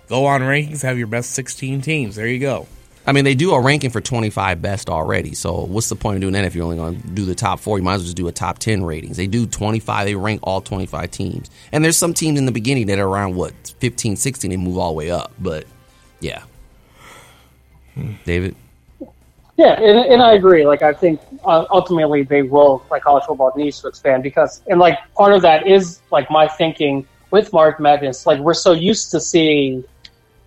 go 0.09 0.27
on 0.27 0.41
rankings. 0.41 0.83
Have 0.83 0.99
your 0.99 1.07
best 1.07 1.31
sixteen 1.33 1.81
teams. 1.81 2.17
There 2.17 2.27
you 2.27 2.39
go. 2.39 2.67
I 3.07 3.13
mean, 3.13 3.25
they 3.25 3.35
do 3.35 3.53
a 3.53 3.61
ranking 3.61 3.91
for 3.91 4.01
25 4.01 4.63
best 4.63 4.89
already. 4.89 5.35
So 5.35 5.65
what's 5.65 5.89
the 5.89 5.97
point 5.97 6.17
of 6.17 6.21
doing 6.21 6.35
that 6.35 6.45
if 6.45 6.55
you're 6.55 6.65
only 6.65 6.77
going 6.77 7.01
to 7.01 7.09
do 7.09 7.25
the 7.25 7.35
top 7.35 7.59
four? 7.59 7.79
You 7.79 7.85
might 7.85 7.95
as 7.95 8.01
well 8.01 8.05
just 8.05 8.17
do 8.17 8.29
a 8.29 8.33
top 8.33 8.59
10 8.59 8.85
ratings. 8.85 9.17
They 9.17 9.27
do 9.27 9.47
25. 9.47 10.07
They 10.07 10.15
rank 10.15 10.41
all 10.45 10.61
25 10.61 11.11
teams. 11.11 11.51
And 11.73 11.85
there's 11.85 11.97
some 11.97 12.15
teams 12.15 12.39
in 12.39 12.47
the 12.47 12.53
beginning 12.53 12.87
that 12.87 13.01
are 13.01 13.09
around, 13.09 13.35
what, 13.35 13.53
15, 13.81 14.17
16 14.17 14.53
and 14.53 14.63
move 14.63 14.79
all 14.79 14.93
the 14.93 14.99
way 14.99 15.11
up. 15.11 15.33
But, 15.41 15.67
yeah. 16.21 16.45
David? 18.25 18.55
Yeah, 19.57 19.81
and, 19.81 19.99
and 19.99 20.23
I 20.23 20.33
agree. 20.35 20.67
Like, 20.67 20.83
I 20.83 20.93
think 20.93 21.21
uh, 21.45 21.67
ultimately 21.71 22.23
they 22.23 22.43
will, 22.43 22.85
like, 22.91 23.03
college 23.03 23.25
football 23.25 23.53
needs 23.55 23.81
to 23.81 23.89
expand 23.89 24.23
because, 24.23 24.63
and 24.69 24.81
like, 24.81 24.99
part 25.15 25.33
of 25.33 25.43
that 25.43 25.67
is, 25.67 26.01
like, 26.11 26.31
my 26.31 26.49
thinking 26.49 27.07
with 27.31 27.53
Mark 27.53 27.79
Madness. 27.79 28.27
Like, 28.27 28.41
we're 28.41 28.55
so 28.55 28.73
used 28.73 29.11
to 29.11 29.21
seeing, 29.21 29.85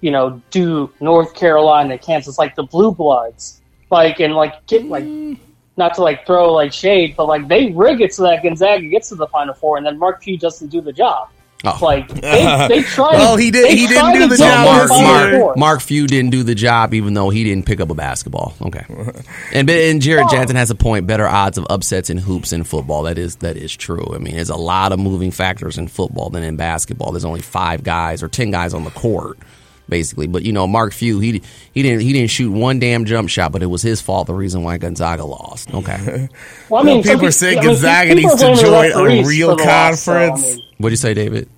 you 0.01 0.11
know, 0.11 0.41
Duke, 0.51 0.99
North 1.01 1.33
Carolina, 1.33 1.97
Kansas, 1.97 2.37
like 2.37 2.55
the 2.55 2.63
blue 2.63 2.91
bloods, 2.91 3.61
like, 3.89 4.19
and 4.19 4.33
like, 4.35 4.65
get, 4.67 4.85
like, 4.85 5.03
mm. 5.03 5.37
not 5.77 5.93
to 5.95 6.03
like 6.03 6.25
throw 6.25 6.53
like 6.53 6.73
shade, 6.73 7.15
but 7.15 7.27
like 7.27 7.47
they 7.47 7.71
rig 7.71 8.01
it 8.01 8.13
so 8.13 8.23
that 8.23 8.43
Gonzaga 8.43 8.87
gets 8.87 9.09
to 9.09 9.15
the 9.15 9.27
Final 9.27 9.53
Four, 9.53 9.77
and 9.77 9.85
then 9.85 9.97
Mark 9.97 10.23
Few 10.23 10.37
doesn't 10.37 10.67
do 10.67 10.81
the 10.81 10.93
job. 10.93 11.29
Oh. 11.65 11.77
Like 11.81 12.07
they, 12.21 12.67
they 12.69 12.81
tried. 12.83 13.13
Well, 13.13 13.37
he 13.37 13.49
did. 13.49 13.71
He 13.71 13.87
didn't 13.87 14.13
do 14.13 14.27
the 14.27 14.37
job 14.37 14.65
to 14.65 14.71
the 14.73 14.81
this 14.81 14.89
Final 14.89 15.29
year. 15.29 15.39
Four. 15.39 15.55
Mark 15.55 15.81
Few 15.81 16.05
didn't 16.05 16.31
do 16.31 16.43
the 16.43 16.55
job, 16.55 16.93
even 16.93 17.13
though 17.13 17.29
he 17.29 17.43
didn't 17.43 17.65
pick 17.65 17.79
up 17.79 17.89
a 17.89 17.95
basketball. 17.95 18.53
Okay, 18.61 18.85
and 19.53 19.69
and 19.69 20.01
Jared 20.01 20.27
oh. 20.27 20.31
Jansen 20.31 20.55
has 20.55 20.69
a 20.69 20.75
point. 20.75 21.07
Better 21.07 21.27
odds 21.27 21.57
of 21.57 21.65
upsets 21.69 22.09
in 22.09 22.17
hoops 22.17 22.53
in 22.53 22.63
football. 22.63 23.03
That 23.03 23.17
is 23.17 23.37
that 23.37 23.57
is 23.57 23.75
true. 23.75 24.05
I 24.13 24.19
mean, 24.19 24.35
there's 24.35 24.49
a 24.49 24.55
lot 24.55 24.91
of 24.91 24.99
moving 24.99 25.31
factors 25.31 25.77
in 25.77 25.87
football 25.87 26.29
than 26.29 26.43
in 26.43 26.55
basketball. 26.55 27.11
There's 27.11 27.25
only 27.25 27.41
five 27.41 27.83
guys 27.83 28.21
or 28.21 28.27
ten 28.27 28.51
guys 28.51 28.73
on 28.73 28.83
the 28.83 28.91
court, 28.91 29.39
basically. 29.89 30.27
But 30.27 30.43
you 30.43 30.51
know, 30.51 30.67
Mark 30.67 30.93
Few 30.93 31.19
he 31.19 31.41
he 31.73 31.81
didn't 31.83 32.01
he 32.01 32.13
didn't 32.13 32.29
shoot 32.31 32.51
one 32.51 32.79
damn 32.79 33.05
jump 33.05 33.29
shot, 33.29 33.51
but 33.51 33.61
it 33.63 33.67
was 33.67 33.81
his 33.81 34.01
fault. 34.01 34.27
The 34.27 34.33
reason 34.33 34.63
why 34.63 34.77
Gonzaga 34.77 35.25
lost. 35.25 35.73
Okay, 35.73 36.29
Well, 36.69 36.81
I 36.81 36.85
mean, 36.85 37.03
some 37.03 37.13
people 37.13 37.25
are 37.25 37.29
pe- 37.29 37.31
saying 37.31 37.57
I 37.59 37.61
mean, 37.61 37.69
Gonzaga 37.71 38.15
needs 38.15 38.31
to 38.35 38.37
blaming 38.37 38.59
join 38.61 38.91
a 39.23 39.27
real 39.27 39.51
for 39.51 39.57
the 39.57 39.63
loss, 39.63 40.01
so, 40.01 40.13
I 40.13 40.27
conference. 40.29 40.55
mean, 40.57 40.65
what 40.77 40.89
do 40.89 40.93
you 40.93 40.97
say, 40.97 41.13
David? 41.13 41.49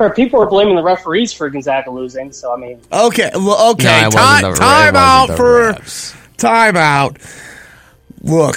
or 0.00 0.14
people 0.14 0.40
are 0.40 0.46
blaming 0.48 0.76
the 0.76 0.82
referees 0.82 1.32
for 1.32 1.50
Gonzaga 1.50 1.90
losing. 1.90 2.30
So 2.30 2.52
I 2.54 2.56
mean, 2.56 2.80
Okay, 2.92 3.30
well, 3.34 3.72
okay. 3.72 4.02
No, 4.02 4.06
it 4.08 4.12
time, 4.12 4.42
the- 4.42 4.52
time 4.54 4.94
out 4.96 5.36
for 5.36 5.72
refs. 5.72 6.16
time 6.36 6.76
out. 6.76 7.18
Look, 8.22 8.56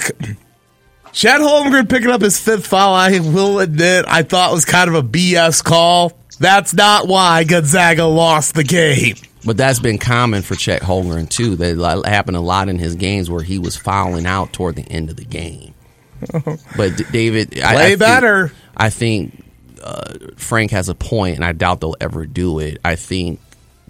Chet 1.12 1.40
Holmgren 1.40 1.88
picking 1.88 2.10
up 2.10 2.20
his 2.20 2.38
fifth 2.38 2.66
foul. 2.66 2.94
I 2.94 3.18
will 3.18 3.58
admit, 3.58 4.04
I 4.08 4.22
thought 4.22 4.52
was 4.52 4.64
kind 4.64 4.88
of 4.88 4.94
a 4.94 5.02
BS 5.02 5.62
call. 5.64 6.12
That's 6.38 6.74
not 6.74 7.06
why 7.08 7.44
Gonzaga 7.44 8.04
lost 8.04 8.54
the 8.54 8.64
game. 8.64 9.16
But 9.44 9.56
that's 9.56 9.80
been 9.80 9.98
common 9.98 10.42
for 10.42 10.54
Chet 10.54 10.82
Holmgren 10.82 11.28
too. 11.28 11.56
That 11.56 12.02
happened 12.06 12.36
a 12.36 12.40
lot 12.40 12.68
in 12.68 12.78
his 12.78 12.94
games 12.94 13.28
where 13.28 13.42
he 13.42 13.58
was 13.58 13.76
fouling 13.76 14.24
out 14.26 14.52
toward 14.52 14.76
the 14.76 14.82
end 14.90 15.10
of 15.10 15.16
the 15.16 15.24
game. 15.24 15.74
But 16.76 16.96
David, 17.10 17.58
I, 17.60 17.70
I 17.70 17.74
Play 17.74 17.88
think- 17.88 17.98
better. 17.98 18.52
I 18.76 18.90
think 18.90 19.44
uh, 19.82 20.14
Frank 20.36 20.70
has 20.70 20.88
a 20.88 20.94
point, 20.94 21.34
and 21.36 21.44
I 21.44 21.52
doubt 21.52 21.80
they'll 21.80 21.96
ever 22.00 22.24
do 22.26 22.60
it. 22.60 22.78
I 22.84 22.94
think 22.94 23.40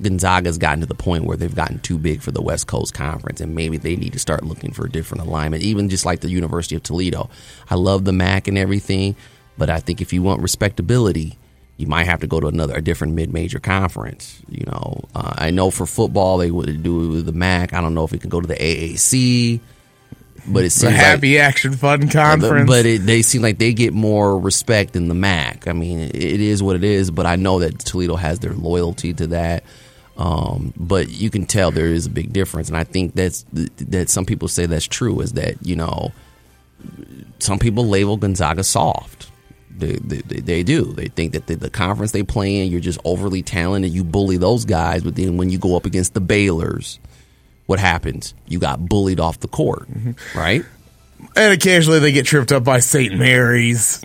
Gonzaga's 0.00 0.56
gotten 0.58 0.80
to 0.80 0.87
the 0.87 0.94
point 0.94 1.25
where 1.25 1.37
they've 1.37 1.54
gotten 1.54 1.78
too 1.80 1.99
big 1.99 2.22
for 2.22 2.30
the 2.30 2.40
West 2.42 2.66
Coast 2.66 2.94
Conference, 2.94 3.40
and 3.42 3.54
maybe 3.54 3.76
they 3.76 3.94
need 3.96 4.14
to 4.14 4.18
start 4.18 4.42
looking 4.44 4.72
for 4.72 4.87
a 4.87 4.90
different 4.90 5.25
alignment. 5.26 5.62
Even 5.62 5.90
just 5.90 6.06
like 6.06 6.20
the 6.20 6.30
University 6.30 6.75
of 6.75 6.82
Toledo, 6.82 7.28
I 7.70 7.75
love 7.75 8.04
the 8.06 8.12
MAC 8.12 8.49
and 8.49 8.56
everything, 8.56 9.14
but 9.58 9.68
I 9.68 9.78
think 9.80 10.00
if 10.00 10.12
you 10.14 10.22
want 10.22 10.40
respectability, 10.40 11.38
you 11.82 11.86
might 11.88 12.04
have 12.04 12.20
to 12.20 12.26
go 12.26 12.40
to 12.40 12.46
another 12.46 12.74
a 12.76 12.80
different 12.80 13.12
mid-major 13.14 13.58
conference. 13.58 14.40
You 14.48 14.64
know, 14.66 15.02
uh, 15.14 15.34
I 15.36 15.50
know 15.50 15.70
for 15.70 15.84
football 15.84 16.38
they 16.38 16.50
would 16.50 16.82
do 16.82 17.20
the 17.20 17.32
MAC. 17.32 17.74
I 17.74 17.80
don't 17.82 17.94
know 17.94 18.04
if 18.04 18.12
it 18.14 18.20
can 18.22 18.30
go 18.30 18.40
to 18.40 18.46
the 18.46 18.54
AAC, 18.54 19.60
but 20.46 20.60
it 20.60 20.62
The 20.64 20.70
seems 20.70 20.82
like 20.84 20.94
happy 20.94 21.38
action 21.38 21.72
fun 21.74 22.08
conference. 22.08 22.68
but 22.68 22.86
it, 22.86 23.04
they 23.04 23.22
seem 23.22 23.42
like 23.42 23.58
they 23.58 23.72
get 23.74 23.92
more 23.92 24.38
respect 24.38 24.96
in 24.96 25.08
the 25.08 25.14
MAC. 25.14 25.68
I 25.68 25.72
mean, 25.72 25.98
it, 26.00 26.14
it 26.16 26.40
is 26.40 26.62
what 26.62 26.76
it 26.76 26.84
is, 26.84 27.10
but 27.10 27.26
I 27.26 27.36
know 27.36 27.58
that 27.58 27.78
Toledo 27.80 28.16
has 28.16 28.38
their 28.38 28.52
loyalty 28.54 29.12
to 29.14 29.26
that. 29.28 29.64
Um, 30.16 30.72
but 30.76 31.08
you 31.08 31.30
can 31.30 31.46
tell 31.46 31.70
there 31.70 31.86
is 31.86 32.06
a 32.06 32.10
big 32.10 32.32
difference, 32.32 32.68
and 32.68 32.76
I 32.76 32.84
think 32.84 33.14
that's 33.14 33.44
that 33.52 34.08
some 34.10 34.26
people 34.26 34.46
say 34.46 34.66
that's 34.66 34.86
true. 34.86 35.20
Is 35.20 35.32
that 35.32 35.56
you 35.66 35.74
know 35.74 36.12
some 37.38 37.58
people 37.58 37.86
label 37.88 38.16
Gonzaga 38.18 38.62
soft. 38.62 39.30
They, 39.76 39.95
they, 39.97 40.19
they- 40.19 40.41
they 40.41 40.62
do. 40.62 40.85
They 40.93 41.09
think 41.09 41.33
that 41.33 41.47
the, 41.47 41.55
the 41.57 41.71
conference 41.71 42.12
they 42.12 42.23
play 42.23 42.59
in, 42.64 42.71
you're 42.71 42.81
just 42.81 43.00
overly 43.05 43.43
talented. 43.43 43.93
You 43.93 44.05
bully 44.05 44.37
those 44.37 44.64
guys, 44.64 45.02
but 45.02 45.17
then 45.17 45.37
when 45.37 45.50
you 45.50 45.59
go 45.59 45.76
up 45.76 45.87
against 45.87 46.14
the 46.14 46.21
Baylors, 46.21 46.99
what 47.67 47.79
happens? 47.79 48.35
You 48.47 48.59
got 48.59 48.87
bullied 48.88 49.21
off 49.21 49.41
the 49.41 49.49
court, 49.49 49.88
mm-hmm. 49.91 50.38
right? 50.38 50.64
and 51.37 51.52
occasionally 51.55 52.00
they 52.00 52.11
get 52.12 52.26
tripped 52.26 52.50
up 52.52 52.64
by 52.64 52.81
St. 52.81 53.17
Mary's. 53.17 54.02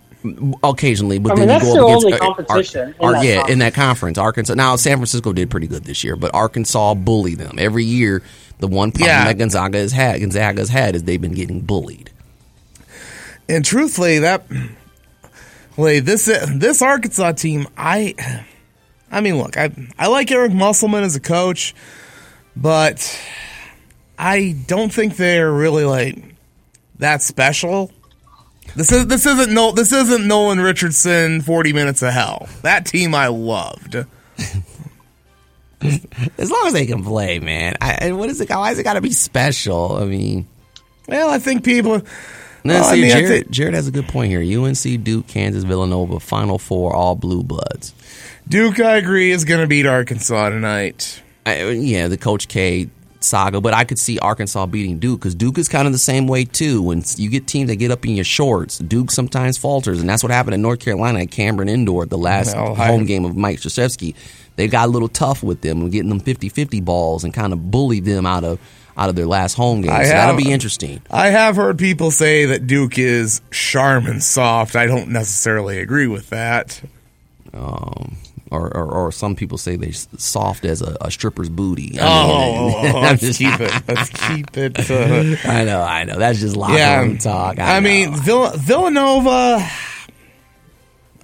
occasionally, 0.63 1.19
but 1.19 1.31
I 1.33 1.35
then 1.35 1.47
mean, 1.47 1.55
you 1.55 1.59
that's 1.65 1.73
go 1.73 1.87
up 1.91 1.99
against 2.03 2.05
only 2.05 2.17
competition 2.17 2.95
Ar- 2.99 3.09
in 3.11 3.15
Ar- 3.15 3.23
that 3.23 3.25
yeah, 3.25 3.31
in 3.33 3.37
conference. 3.39 3.59
that 3.59 3.73
conference, 3.73 4.17
Arkansas. 4.17 4.53
Now 4.53 4.75
San 4.75 4.97
Francisco 4.97 5.33
did 5.33 5.49
pretty 5.49 5.67
good 5.67 5.83
this 5.83 6.03
year, 6.03 6.15
but 6.15 6.33
Arkansas 6.35 6.93
bullied 6.95 7.39
them 7.39 7.55
every 7.59 7.85
year. 7.85 8.21
The 8.59 8.67
one 8.67 8.91
problem 8.91 9.09
Yeah. 9.09 9.25
that 9.25 9.37
Gonzaga 9.37 9.77
has 9.79 9.91
had, 9.91 10.19
Gonzaga 10.19 10.59
has 10.61 10.69
had, 10.69 10.95
is 10.95 11.03
they've 11.03 11.21
been 11.21 11.33
getting 11.33 11.61
bullied. 11.61 12.09
And 13.49 13.63
truthfully, 13.63 14.19
that 14.19 14.43
wait 15.77 16.01
this 16.01 16.27
uh, 16.27 16.45
this 16.53 16.81
Arkansas 16.81 17.33
team, 17.33 17.67
I, 17.77 18.15
I 19.11 19.21
mean, 19.21 19.37
look, 19.37 19.57
I 19.57 19.71
I 19.97 20.07
like 20.07 20.31
Eric 20.31 20.51
Musselman 20.51 21.03
as 21.03 21.15
a 21.15 21.21
coach, 21.21 21.73
but 22.55 23.19
I 24.17 24.55
don't 24.65 24.91
think 24.91 25.15
they're 25.15 25.51
really 25.51 25.85
like 25.85 26.17
that 26.99 27.21
special. 27.21 27.91
This 28.75 28.91
is 28.91 29.07
this 29.07 29.25
isn't 29.25 29.53
no 29.53 29.71
this 29.71 29.91
isn't 29.93 30.27
Nolan 30.27 30.59
Richardson 30.59 31.41
forty 31.41 31.71
minutes 31.73 32.01
of 32.01 32.11
hell. 32.13 32.49
That 32.63 32.85
team 32.85 33.15
I 33.15 33.27
loved. 33.27 33.95
As 36.37 36.49
long 36.49 36.65
as 36.65 36.73
they 36.73 36.87
can 36.87 37.03
play, 37.03 37.39
man. 37.39 37.75
I, 37.79 37.91
and 38.01 38.17
what 38.17 38.29
is 38.29 38.41
it? 38.41 38.49
Why 38.49 38.71
is 38.71 38.79
it 38.79 38.83
got 38.83 38.93
to 38.95 39.01
be 39.01 39.11
special? 39.11 39.97
I 39.97 40.05
mean, 40.05 40.47
Well, 41.07 41.29
I 41.29 41.37
think 41.39 41.63
people. 41.63 42.01
No, 42.67 42.73
Well, 42.75 42.83
uh, 42.83 42.87
I 42.87 42.95
see, 42.95 43.01
mean, 43.01 43.11
Jared, 43.11 43.51
Jared 43.51 43.73
has 43.73 43.87
a 43.87 43.91
good 43.91 44.07
point 44.07 44.31
here. 44.31 44.41
UNC, 44.61 45.03
Duke, 45.03 45.27
Kansas, 45.27 45.63
Villanova, 45.63 46.19
Final 46.19 46.59
Four, 46.59 46.95
all 46.95 47.15
blue 47.15 47.43
bloods. 47.43 47.93
Duke, 48.47 48.79
I 48.79 48.97
agree, 48.97 49.31
is 49.31 49.43
going 49.45 49.61
to 49.61 49.67
beat 49.67 49.85
Arkansas 49.85 50.49
tonight. 50.49 51.21
I, 51.45 51.69
yeah, 51.69 52.07
the 52.07 52.17
Coach 52.17 52.47
K 52.47 52.89
saga, 53.19 53.59
but 53.59 53.73
I 53.73 53.83
could 53.83 53.97
see 53.99 54.19
Arkansas 54.19 54.65
beating 54.67 54.99
Duke 54.99 55.19
because 55.19 55.33
Duke 55.35 55.57
is 55.57 55.67
kind 55.67 55.85
of 55.87 55.91
the 55.91 55.97
same 55.99 56.27
way 56.27 56.45
too. 56.45 56.81
When 56.81 57.03
you 57.17 57.29
get 57.29 57.47
teams 57.47 57.69
that 57.69 57.77
get 57.77 57.89
up 57.91 58.05
in 58.05 58.11
your 58.15 58.23
shorts, 58.23 58.77
Duke 58.77 59.11
sometimes 59.11 59.57
falters, 59.57 59.99
and 59.99 60.07
that's 60.09 60.23
what 60.23 60.31
happened 60.31 60.53
in 60.53 60.61
North 60.61 60.79
Carolina 60.79 61.19
at 61.21 61.31
Cameron 61.31 61.67
Indoor, 61.69 62.05
the 62.05 62.17
last 62.17 62.55
I- 62.55 62.73
home 62.87 63.05
game 63.05 63.25
of 63.25 63.35
Mike 63.35 63.59
Krzyzewski. 63.59 64.13
They 64.55 64.67
got 64.67 64.87
a 64.87 64.91
little 64.91 65.07
tough 65.09 65.43
with 65.43 65.61
them 65.61 65.81
and 65.81 65.91
getting 65.91 66.09
them 66.09 66.19
50-50 66.21 66.83
balls 66.83 67.23
and 67.23 67.33
kind 67.33 67.53
of 67.53 67.69
bullied 67.69 68.05
them 68.05 68.25
out 68.25 68.43
of 68.43 68.59
out 68.97 69.09
of 69.09 69.15
their 69.15 69.27
last 69.27 69.53
home 69.53 69.81
game. 69.81 69.91
I 69.91 70.03
so 70.05 70.09
that'll 70.09 70.35
be 70.37 70.51
interesting. 70.51 71.01
I 71.11 71.27
have 71.27 71.55
heard 71.55 71.77
people 71.77 72.09
say 72.11 72.45
that 72.47 72.65
Duke 72.67 72.97
is 72.97 73.41
Charmin 73.51 74.21
soft. 74.21 74.75
I 74.75 74.87
don't 74.87 75.09
necessarily 75.09 75.79
agree 75.79 76.07
with 76.07 76.29
that. 76.31 76.81
Um, 77.53 78.17
or, 78.49 78.75
or, 78.75 78.85
or 78.85 79.11
some 79.11 79.35
people 79.35 79.57
say 79.57 79.75
they're 79.75 79.91
soft 79.93 80.63
as 80.65 80.81
a, 80.81 80.95
a 81.01 81.11
stripper's 81.11 81.49
booty. 81.49 81.99
I 81.99 82.05
Oh, 82.07 82.81
mean, 82.83 82.95
I'm 82.95 83.01
let's 83.03 83.21
just- 83.21 83.39
keep 83.39 83.59
it. 83.59 83.71
Let's 83.87 84.09
keep 84.09 84.57
it. 84.57 84.89
Uh, 84.89 85.35
I 85.49 85.63
know, 85.65 85.81
I 85.81 86.03
know. 86.05 86.17
That's 86.17 86.39
just 86.39 86.55
locker 86.55 86.73
yeah, 86.73 86.99
room 87.01 87.17
talk. 87.17 87.59
I, 87.59 87.77
I, 87.77 87.79
mean. 87.81 88.15
Vill- 88.15 88.51
Villanova. 88.57 89.67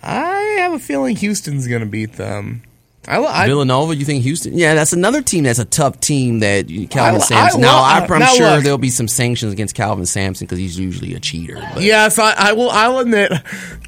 I 0.02 0.56
have 0.60 0.74
a 0.74 0.80
feeling 0.80 1.16
Houston's 1.16 1.68
going 1.68 1.80
to 1.82 1.86
beat 1.88 2.14
them. 2.14 2.64
I, 3.08 3.18
I, 3.24 3.48
Villanova, 3.48 3.96
you 3.96 4.06
think 4.06 4.24
Houston? 4.24 4.58
Yeah, 4.58 4.76
that's 4.76 4.94
another 4.94 5.22
team 5.22 5.44
that's 5.44 5.60
a 5.60 5.66
tough 5.66 6.00
team 6.00 6.40
that 6.40 6.68
Calvin 6.90 7.22
I- 7.22 7.26
Sampson. 7.26 7.62
Now, 7.62 7.82
I, 7.82 8.06
I'm 8.10 8.20
now 8.20 8.28
sure 8.34 8.50
look. 8.56 8.64
there'll 8.64 8.78
be 8.78 8.90
some 8.90 9.08
sanctions 9.08 9.52
against 9.52 9.76
Calvin 9.76 10.06
Sampson 10.06 10.46
because 10.46 10.60
he's 10.60 10.80
usually 10.80 11.14
a 11.14 11.20
cheater. 11.20 11.56
But 11.74 11.84
Yes, 11.84 12.18
I, 12.20 12.34
I 12.38 12.54
will. 12.54 12.70
I'll 12.70 13.00
admit, 13.00 13.32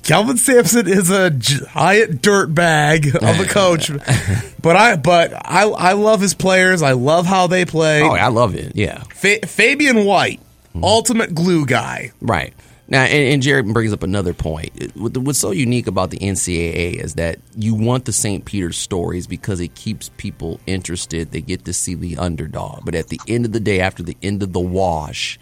Calvin 0.03 0.37
Sampson 0.37 0.87
is 0.87 1.09
a 1.09 1.29
giant 1.29 2.21
dirt 2.21 2.53
bag 2.53 3.15
of 3.15 3.39
a 3.39 3.45
coach, 3.45 3.89
but 4.61 4.75
I 4.75 4.95
but 4.97 5.33
I 5.33 5.63
I 5.63 5.93
love 5.93 6.19
his 6.21 6.33
players. 6.33 6.81
I 6.81 6.91
love 6.91 7.25
how 7.25 7.47
they 7.47 7.63
play. 7.65 8.01
oh, 8.01 8.09
I 8.11 8.27
love 8.27 8.55
it. 8.55 8.75
Yeah, 8.75 9.03
Fa- 9.13 9.45
Fabian 9.47 10.03
White, 10.05 10.39
mm-hmm. 10.69 10.83
ultimate 10.83 11.33
glue 11.33 11.65
guy. 11.65 12.11
right. 12.21 12.53
Now, 12.87 13.03
and, 13.03 13.33
and 13.33 13.41
Jared 13.41 13.73
brings 13.73 13.93
up 13.93 14.03
another 14.03 14.33
point. 14.33 14.91
What's 14.95 15.39
so 15.39 15.51
unique 15.51 15.87
about 15.87 16.11
the 16.11 16.19
NCAA 16.19 17.03
is 17.03 17.15
that 17.15 17.39
you 17.55 17.73
want 17.73 18.05
the 18.05 18.11
St. 18.11 18.45
Peter's 18.45 18.77
stories 18.77 19.25
because 19.25 19.59
it 19.59 19.73
keeps 19.73 20.09
people 20.17 20.59
interested. 20.67 21.31
They 21.31 21.41
get 21.41 21.65
to 21.65 21.73
see 21.73 21.95
the 21.95 22.17
underdog. 22.17 22.85
But 22.85 22.93
at 22.93 23.07
the 23.07 23.19
end 23.27 23.45
of 23.45 23.53
the 23.53 23.59
day, 23.59 23.79
after 23.79 24.03
the 24.03 24.17
end 24.21 24.43
of 24.43 24.53
the 24.53 24.59
wash, 24.59 25.39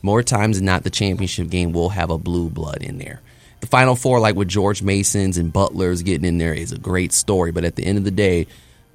more 0.00 0.22
times 0.22 0.56
than 0.56 0.64
not, 0.66 0.84
the 0.84 0.90
championship 0.90 1.50
game 1.50 1.72
will 1.72 1.90
have 1.90 2.10
a 2.10 2.18
blue 2.18 2.48
blood 2.48 2.82
in 2.82 2.98
there. 2.98 3.20
the 3.60 3.66
Final 3.66 3.96
Four, 3.96 4.20
like 4.20 4.36
with 4.36 4.48
George 4.48 4.82
Masons 4.82 5.36
and 5.36 5.52
Butlers 5.52 6.02
getting 6.02 6.24
in 6.24 6.38
there, 6.38 6.54
is 6.54 6.72
a 6.72 6.78
great 6.78 7.12
story. 7.12 7.52
But 7.52 7.64
at 7.64 7.76
the 7.76 7.84
end 7.84 7.98
of 7.98 8.04
the 8.04 8.10
day, 8.10 8.46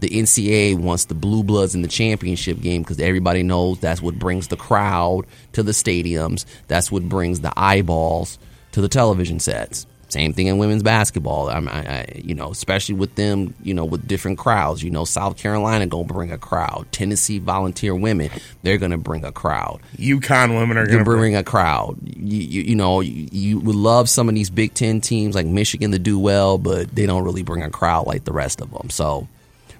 the 0.04 0.10
NCAA 0.10 0.78
wants 0.78 1.06
the 1.06 1.16
blue 1.16 1.44
bloods 1.44 1.76
in 1.76 1.82
the 1.82 1.88
championship 1.88 2.60
game 2.60 2.82
because 2.82 3.00
everybody 3.00 3.42
knows 3.42 3.80
that's 3.80 4.02
what 4.02 4.20
brings 4.20 4.50
the 4.50 4.58
crowd 4.58 5.26
to 5.54 5.64
the 5.64 5.72
stadiums. 5.72 6.44
That's 6.68 6.92
what 6.92 7.08
brings 7.08 7.40
the 7.40 7.54
eyeballs 7.56 8.38
to 8.74 8.82
the 8.82 8.90
television 8.90 9.40
sets. 9.40 9.88
Same 10.10 10.34
thing 10.34 10.48
in 10.48 10.58
women's 10.58 10.84
basketball. 10.84 11.50
I, 11.50 11.60
I, 11.60 11.80
I, 11.80 12.22
you 12.22 12.36
know, 12.36 12.52
especially 12.52 12.96
with 12.96 13.16
them, 13.16 13.56
you 13.64 13.74
know, 13.74 13.86
with 13.86 14.06
different 14.08 14.38
crowds. 14.38 14.84
You 14.84 14.92
know, 14.92 15.06
South 15.06 15.38
Carolina 15.38 15.88
gonna 15.88 16.04
bring 16.04 16.32
a 16.32 16.38
crowd. 16.38 16.86
Tennessee 16.92 17.40
Volunteer 17.40 17.96
women, 17.96 18.30
they're 18.62 18.78
gonna 18.78 18.98
bring 18.98 19.24
a 19.24 19.32
crowd. 19.32 19.80
UConn 19.96 20.60
women 20.60 20.78
are 20.78 20.86
Gonna 20.86 21.04
going 21.04 21.06
to 21.06 21.12
bring 21.12 21.36
a 21.36 21.44
crowd. 21.44 21.98
You, 22.04 22.38
you, 22.40 22.62
you 22.62 22.76
know, 22.76 23.00
you, 23.00 23.30
you 23.32 23.60
would 23.60 23.76
love 23.76 24.10
some 24.10 24.28
of 24.28 24.36
these 24.36 24.50
Big 24.50 24.74
Ten 24.74 25.00
teams 25.02 25.34
like 25.34 25.48
Michigan 25.48 25.92
to 25.92 26.00
do 26.00 26.20
well, 26.20 26.58
but 26.58 26.94
they 26.94 27.06
don't 27.06 27.24
really 27.24 27.44
bring 27.44 27.64
a 27.64 27.72
crowd 27.72 28.06
like 28.06 28.26
the 28.26 28.34
rest 28.34 28.62
of 28.62 28.70
them. 28.72 28.92
So, 28.92 29.28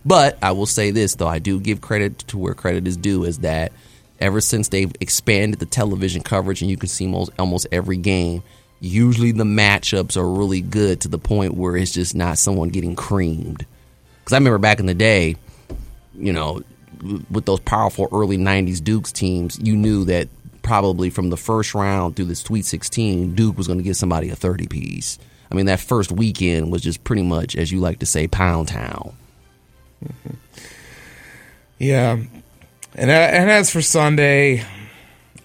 but 0.06 0.38
I 0.42 0.52
will 0.52 0.66
say 0.66 0.92
this 0.92 1.16
though, 1.16 1.28
I 1.28 1.40
do 1.40 1.60
give 1.60 1.82
credit 1.82 2.20
to 2.30 2.38
where 2.38 2.54
credit 2.54 2.88
is 2.88 2.98
due, 2.98 3.24
is 3.24 3.40
that 3.40 3.72
ever 4.20 4.42
since 4.42 4.70
they've 4.70 4.92
expanded 5.00 5.60
the 5.60 5.66
television 5.66 6.22
coverage 6.22 6.62
and 6.62 6.72
you 6.72 6.78
can 6.78 6.90
see 6.90 7.08
most 7.08 7.32
almost 7.40 7.68
every 7.72 7.98
game, 7.98 8.44
usually 8.80 9.32
the 9.32 9.44
matchups 9.44 10.18
are 10.18 10.30
really 10.30 10.62
good 10.62 11.02
to 11.02 11.08
the 11.08 11.18
point 11.18 11.56
where 11.56 11.76
it's 11.78 11.92
just 11.92 12.16
not 12.16 12.38
someone 12.38 12.70
getting 12.70 12.96
creamed. 12.96 13.66
Because 14.20 14.34
I 14.34 14.38
remember 14.38 14.60
back 14.60 14.80
in 14.80 14.86
the 14.86 14.94
day, 14.94 15.36
you 16.16 16.34
know, 16.34 16.62
with 17.30 17.46
those 17.46 17.60
powerful 17.62 18.08
early 18.12 18.38
'90s 18.38 18.84
Dukes 18.84 19.12
teams, 19.12 19.60
you 19.60 19.76
knew 19.76 20.06
that 20.06 20.30
probably 20.62 21.10
from 21.10 21.30
the 21.30 21.38
first 21.38 21.74
round 21.74 22.16
through 22.16 22.26
the 22.26 22.36
Sweet 22.36 22.66
16, 22.66 23.36
Duke 23.36 23.58
was 23.58 23.68
going 23.68 23.80
to 23.80 23.84
get 23.84 23.98
somebody 23.98 24.30
a 24.30 24.36
30 24.36 24.68
piece. 24.68 25.20
I 25.52 25.56
mean, 25.56 25.66
that 25.68 25.80
first 25.80 26.12
weekend 26.12 26.72
was 26.72 26.82
just 26.82 27.04
pretty 27.04 27.24
much, 27.24 27.56
as 27.56 27.72
you 27.72 27.80
like 27.80 28.00
to 28.00 28.06
say, 28.06 28.28
pound 28.28 28.70
town. 28.70 29.16
Yeah. 31.80 32.14
And, 32.96 33.12
and 33.12 33.52
as 33.52 33.70
for 33.70 33.82
Sunday, 33.82 34.64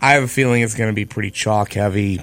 I 0.01 0.13
have 0.13 0.23
a 0.23 0.29
feeling 0.29 0.63
it's 0.63 0.75
going 0.75 0.91
to 0.91 0.95
be 0.95 1.05
pretty 1.05 1.31
chalk 1.33 1.73
heavy. 1.73 2.21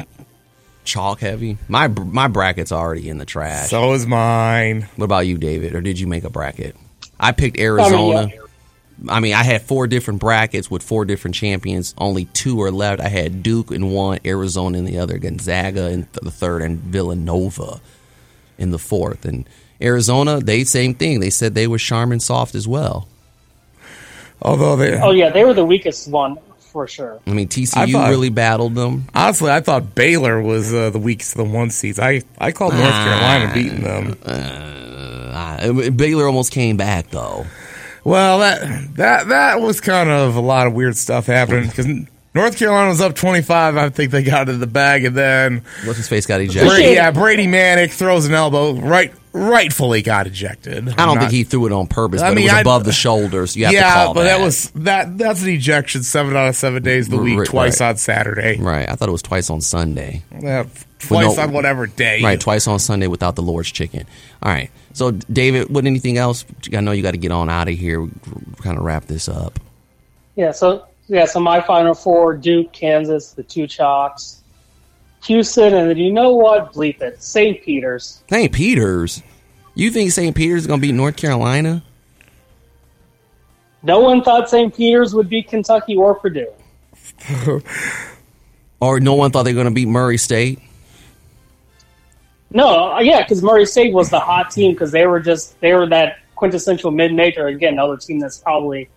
Chalk 0.85 1.19
heavy. 1.19 1.57
My 1.67 1.87
my 1.87 2.27
bracket's 2.27 2.71
already 2.71 3.09
in 3.09 3.17
the 3.17 3.25
trash. 3.25 3.69
So 3.69 3.93
is 3.93 4.05
mine. 4.05 4.87
What 4.95 5.05
about 5.05 5.27
you, 5.27 5.37
David? 5.37 5.75
Or 5.75 5.81
did 5.81 5.99
you 5.99 6.07
make 6.07 6.23
a 6.23 6.29
bracket? 6.29 6.75
I 7.19 7.31
picked 7.33 7.57
Arizona. 7.59 8.29
yeah. 8.33 8.41
I 9.09 9.19
mean, 9.19 9.33
I 9.33 9.43
had 9.43 9.63
four 9.63 9.87
different 9.87 10.21
brackets 10.21 10.71
with 10.71 10.81
four 10.81 11.03
different 11.03 11.35
champions. 11.35 11.93
Only 11.97 12.25
two 12.25 12.61
are 12.61 12.71
left. 12.71 13.01
I 13.01 13.09
had 13.09 13.43
Duke 13.43 13.71
in 13.71 13.89
one, 13.91 14.19
Arizona 14.23 14.77
in 14.77 14.85
the 14.85 14.99
other, 14.99 15.17
Gonzaga 15.17 15.89
in 15.89 16.07
the 16.13 16.31
third, 16.31 16.61
and 16.61 16.79
Villanova 16.79 17.81
in 18.57 18.71
the 18.71 18.79
fourth. 18.79 19.25
And 19.25 19.49
Arizona, 19.81 20.39
they 20.39 20.63
same 20.63 20.93
thing. 20.95 21.19
They 21.19 21.29
said 21.29 21.53
they 21.55 21.67
were 21.67 21.77
Charmin 21.77 22.19
soft 22.19 22.55
as 22.55 22.67
well. 22.67 23.07
Although 24.41 24.75
they, 24.75 24.99
Oh 24.99 25.11
yeah, 25.11 25.29
they 25.29 25.43
were 25.43 25.53
the 25.53 25.65
weakest 25.65 26.09
one 26.09 26.37
for 26.59 26.87
sure. 26.87 27.19
I 27.25 27.31
mean, 27.31 27.47
I 27.47 27.49
TCU 27.49 27.91
thought- 27.93 28.09
really 28.09 28.29
battled 28.29 28.75
them. 28.75 29.05
honestly, 29.15 29.49
I 29.51 29.61
thought 29.61 29.95
Baylor 29.95 30.41
was 30.41 30.73
uh, 30.73 30.89
the 30.89 30.99
weakest 30.99 31.31
of 31.37 31.37
the 31.47 31.53
one 31.53 31.69
seeds. 31.69 31.99
I, 31.99 32.21
I 32.37 32.51
called 32.51 32.73
North 32.73 32.89
Carolina 32.91 33.51
beating 33.53 33.81
them. 33.83 34.17
Uh, 34.23 35.89
Baylor 35.91 36.27
almost 36.27 36.51
came 36.51 36.77
back 36.77 37.09
though. 37.11 37.45
Well, 38.03 38.39
that 38.39 38.95
that 38.95 39.27
that 39.29 39.61
was 39.61 39.81
kind 39.81 40.09
of 40.09 40.35
a 40.35 40.41
lot 40.41 40.67
of 40.67 40.73
weird 40.73 40.95
stuff 40.95 41.25
happening 41.25 41.67
because 41.69 41.87
North 42.35 42.57
Carolina 42.59 42.89
was 42.89 42.99
up 43.01 43.15
twenty 43.15 43.41
five. 43.41 43.77
I 43.77 43.89
think 43.89 44.11
they 44.11 44.21
got 44.21 44.49
it 44.49 44.53
in 44.53 44.59
the 44.59 44.67
bag, 44.67 45.05
and 45.05 45.15
then 45.15 45.61
What's 45.85 45.97
his 45.97 46.07
face 46.09 46.25
got 46.25 46.41
ejected? 46.41 46.67
Brady, 46.69 46.93
yeah, 46.95 47.09
Brady 47.11 47.47
Manek 47.47 47.91
throws 47.91 48.25
an 48.25 48.33
elbow, 48.33 48.73
right, 48.73 49.13
rightfully 49.31 50.01
got 50.01 50.27
ejected. 50.27 50.89
I 50.89 51.05
don't 51.05 51.17
think 51.17 51.31
he 51.31 51.45
threw 51.45 51.65
it 51.65 51.71
on 51.71 51.87
purpose, 51.87 52.21
I 52.21 52.29
but 52.31 52.35
mean, 52.35 52.43
it 52.43 52.51
was 52.51 52.53
I- 52.57 52.61
above 52.61 52.83
the 52.83 52.91
shoulders. 52.91 53.55
You 53.55 53.65
have 53.65 53.71
to 53.71 53.77
yeah, 53.77 53.93
call 54.05 54.13
but 54.13 54.23
that. 54.23 54.37
that 54.39 54.43
was 54.43 54.69
that. 54.75 55.17
That's 55.17 55.41
an 55.43 55.49
ejection 55.49 56.03
seven 56.03 56.35
out 56.35 56.49
of 56.49 56.55
seven 56.57 56.83
days 56.83 57.07
of 57.07 57.11
the 57.11 57.17
week, 57.19 57.39
Right, 57.39 57.47
twice 57.47 57.79
right. 57.79 57.89
on 57.91 57.97
Saturday, 57.97 58.57
right. 58.59 58.87
I 58.89 58.95
thought 58.95 59.07
it 59.07 59.13
was 59.13 59.21
twice 59.21 59.49
on 59.49 59.61
Sunday. 59.61 60.21
Yeah, 60.37 60.65
twice 60.99 61.37
no- 61.37 61.43
on 61.43 61.53
whatever 61.53 61.87
day. 61.87 62.21
Right, 62.21 62.39
twice 62.39 62.67
on 62.67 62.79
Sunday 62.79 63.07
without 63.07 63.35
the 63.37 63.43
Lord's 63.43 63.71
chicken. 63.71 64.05
All 64.43 64.51
right. 64.51 64.69
So, 64.91 65.11
David, 65.11 65.69
what 65.69 65.85
anything 65.85 66.17
else? 66.17 66.45
I 66.73 66.79
know 66.81 66.91
you 66.91 67.01
got 67.01 67.11
to 67.11 67.17
get 67.17 67.31
on 67.31 67.49
out 67.49 67.67
of 67.69 67.75
here. 67.77 68.07
Kind 68.61 68.77
of 68.77 68.83
wrap 68.83 69.05
this 69.05 69.27
up. 69.29 69.59
Yeah, 70.35 70.51
so 70.51 70.85
yeah, 71.07 71.25
so 71.25 71.39
my 71.39 71.61
final 71.61 71.93
four: 71.93 72.35
Duke, 72.35 72.71
Kansas, 72.71 73.31
the 73.31 73.43
two 73.43 73.67
chalks, 73.67 74.43
Houston, 75.25 75.73
and 75.73 75.89
then 75.89 75.97
you 75.97 76.11
know 76.11 76.35
what? 76.35 76.73
Bleep 76.73 77.01
it, 77.01 77.21
St. 77.21 77.61
Peter's. 77.63 78.23
St. 78.29 78.51
Peter's. 78.51 79.21
You 79.73 79.91
think 79.91 80.11
St. 80.11 80.35
Peter's 80.35 80.61
is 80.61 80.67
going 80.67 80.79
to 80.79 80.87
beat 80.87 80.93
North 80.93 81.17
Carolina? 81.17 81.83
No 83.83 83.99
one 83.99 84.23
thought 84.23 84.49
St. 84.49 84.73
Peter's 84.73 85.13
would 85.13 85.29
beat 85.29 85.49
Kentucky 85.49 85.95
or 85.95 86.15
Purdue. 86.15 86.51
Or 88.79 88.99
no 88.99 89.13
one 89.15 89.31
thought 89.31 89.43
they 89.43 89.51
were 89.51 89.63
going 89.63 89.67
to 89.67 89.73
beat 89.73 89.87
Murray 89.87 90.17
State? 90.17 90.59
No, 92.51 92.93
uh, 92.93 92.99
yeah, 92.99 93.21
because 93.21 93.41
Murray 93.41 93.65
State 93.65 93.93
was 93.93 94.09
the 94.09 94.19
hot 94.19 94.51
team 94.51 94.73
because 94.73 94.91
they 94.91 95.07
were 95.07 95.19
just 95.19 95.59
they 95.59 95.73
were 95.73 95.87
that 95.87 96.19
quintessential 96.35 96.91
mid-major. 96.91 97.47
Again, 97.47 97.73
another 97.73 97.97
team 97.97 98.19
that's 98.19 98.37
probably 98.37 98.89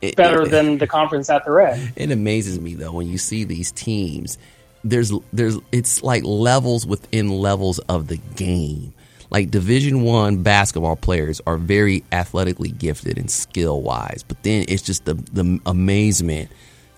It- 0.00 0.16
better 0.16 0.42
it- 0.42 0.50
than 0.50 0.78
the 0.78 0.86
conference 0.86 1.26
that 1.28 1.44
they're 1.44 1.60
in. 1.60 1.92
It 1.96 2.10
amazes 2.10 2.58
me 2.60 2.74
though 2.74 2.92
when 2.92 3.06
you 3.08 3.18
see 3.18 3.44
these 3.44 3.72
teams. 3.72 4.38
There's 4.84 5.12
there's 5.32 5.58
it's 5.72 6.02
like 6.02 6.22
levels 6.24 6.86
within 6.86 7.30
levels 7.30 7.78
of 7.80 8.06
the 8.08 8.18
game. 8.36 8.92
Like 9.30 9.50
Division 9.50 10.02
One 10.02 10.42
basketball 10.44 10.94
players 10.94 11.40
are 11.46 11.56
very 11.56 12.04
athletically 12.12 12.70
gifted 12.70 13.18
and 13.18 13.28
skill 13.28 13.82
wise, 13.82 14.22
but 14.26 14.40
then 14.44 14.64
it's 14.68 14.82
just 14.82 15.04
the 15.04 15.14
the 15.14 15.58
amazement 15.66 16.50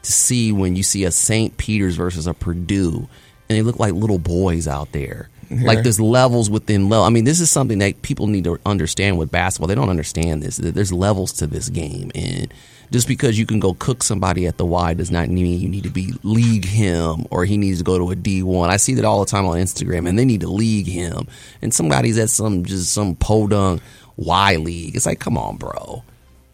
to 0.03 0.13
see 0.13 0.53
when 0.53 0.77
you 0.77 0.83
see 0.83 1.05
a 1.05 1.11
St. 1.11 1.57
Peter's 1.57 1.97
versus 1.97 2.27
a 2.27 2.35
Purdue, 2.35 3.09
and 3.49 3.57
they 3.59 3.63
look 3.63 3.79
like 3.79 3.95
little 3.95 4.19
boys 4.19 4.69
out 4.69 4.93
there. 4.93 5.31
Like 5.51 5.83
there's 5.83 6.01
levels 6.01 6.51
within 6.51 6.89
level. 6.89 7.05
I 7.05 7.11
mean, 7.11 7.25
this 7.25 7.41
is 7.41 7.51
something 7.51 7.79
that 7.79 8.03
people 8.03 8.27
need 8.27 8.45
to 8.45 8.59
understand 8.67 9.19
with 9.19 9.31
basketball. 9.31 9.69
They 9.69 9.75
don't 9.75 9.89
understand 9.89 10.43
this. 10.43 10.59
There's 10.59 10.93
levels 10.93 11.33
to 11.35 11.47
this 11.47 11.69
game, 11.71 12.11
and 12.15 12.53
just 12.91 13.09
because 13.09 13.39
you 13.39 13.47
can 13.47 13.61
go 13.61 13.75
cook 13.75 14.03
somebody 14.03 14.47
at 14.47 14.57
the 14.57 14.67
Y 14.67 14.95
does 14.95 15.11
not 15.11 15.29
mean 15.29 15.61
you 15.61 15.69
need 15.69 15.85
to 15.85 15.91
be 15.91 16.15
league 16.23 16.65
him 16.65 17.27
or 17.31 17.45
he 17.45 17.57
needs 17.57 17.79
to 17.79 17.85
go 17.85 17.99
to 17.99 18.11
a 18.11 18.17
D1. 18.17 18.69
I 18.69 18.77
see 18.79 18.95
that 18.95 19.05
all 19.05 19.21
the 19.21 19.31
time 19.31 19.47
on 19.47 19.57
Instagram, 19.59 20.09
and 20.09 20.19
they 20.19 20.25
need 20.25 20.41
to 20.41 20.49
league 20.49 20.87
him. 20.87 21.27
And 21.63 21.73
somebody's 21.73 22.19
at 22.19 22.31
some 22.31 22.65
just 22.65 22.93
some 22.93 23.15
podunk 23.17 23.83
Y 24.17 24.57
league. 24.57 24.97
It's 24.97 25.07
like, 25.07 25.21
come 25.21 25.39
on, 25.39 25.57
bro. 25.57 26.03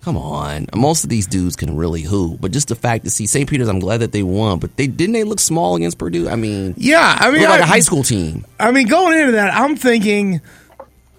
Come 0.04 0.18
on. 0.18 0.66
Most 0.76 1.02
of 1.04 1.08
these 1.10 1.26
dudes 1.26 1.56
can 1.56 1.76
really 1.76 2.02
hoop, 2.02 2.38
but 2.40 2.52
just 2.52 2.68
the 2.68 2.74
fact 2.74 3.04
to 3.04 3.10
see 3.10 3.26
St. 3.26 3.48
Peter's, 3.48 3.68
I'm 3.68 3.78
glad 3.80 3.98
that 4.00 4.12
they 4.12 4.22
won. 4.22 4.58
But 4.58 4.76
they 4.76 4.86
didn't 4.86 5.14
they 5.14 5.24
look 5.24 5.40
small 5.40 5.76
against 5.76 5.96
Purdue? 5.96 6.28
I 6.28 6.36
mean, 6.36 6.74
Yeah, 6.76 7.16
I 7.18 7.30
mean, 7.30 7.42
like 7.44 7.60
I- 7.60 7.64
a 7.64 7.66
high 7.66 7.80
school 7.80 8.02
team. 8.02 8.44
I 8.60 8.70
mean, 8.70 8.86
going 8.86 9.18
into 9.18 9.32
that, 9.32 9.54
I'm 9.54 9.76
thinking 9.76 10.42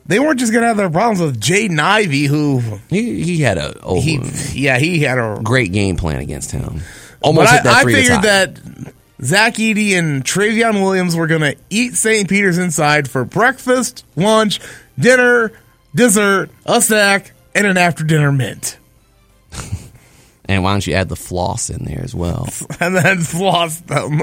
they 0.06 0.20
weren't 0.20 0.40
just 0.40 0.52
going 0.52 0.62
to 0.62 0.68
have 0.68 0.78
their 0.78 0.92
problems 0.92 1.20
with 1.20 1.42
Jaden 1.42 1.80
Ivey, 1.80 2.26
who 2.26 2.60
He 2.90 3.24
he 3.24 3.42
had 3.42 3.58
a 3.58 3.76
oh, 3.82 4.00
he, 4.00 4.20
yeah, 4.54 4.78
he 4.78 5.00
had 5.00 5.18
a. 5.18 5.40
great 5.44 5.72
game 5.72 5.98
plan 5.98 6.20
against 6.22 6.52
him. 6.52 6.82
Almost 7.22 7.50
I, 7.50 7.56
hit 7.56 7.64
that 7.64 7.76
I 7.76 7.84
to 7.86 7.90
figured 7.92 8.22
that 8.22 8.60
Zach 9.24 9.56
Edey 9.56 9.98
and 9.98 10.24
Trevion 10.24 10.84
Williams 10.84 11.16
were 11.16 11.26
going 11.26 11.42
to 11.42 11.56
eat 11.72 11.96
St. 11.96 12.30
Peter's 12.30 12.60
inside 12.60 13.10
for 13.10 13.26
breakfast, 13.26 14.06
lunch, 14.16 14.60
dinner, 15.00 15.52
dessert, 15.96 16.52
a 16.68 16.80
snack, 16.84 17.32
and 17.56 17.66
an 17.66 17.78
after 17.78 18.04
dinner 18.04 18.32
mint, 18.32 18.78
And 20.48 20.64
why 20.64 20.74
don't 20.74 20.86
you 20.86 20.94
add 20.94 21.10
the 21.10 21.16
floss 21.16 21.70
in 21.70 21.86
there 21.86 22.02
as 22.04 22.14
well? 22.14 22.48
and 22.80 22.96
then 22.96 23.20
floss 23.22 23.80
them. 23.82 24.22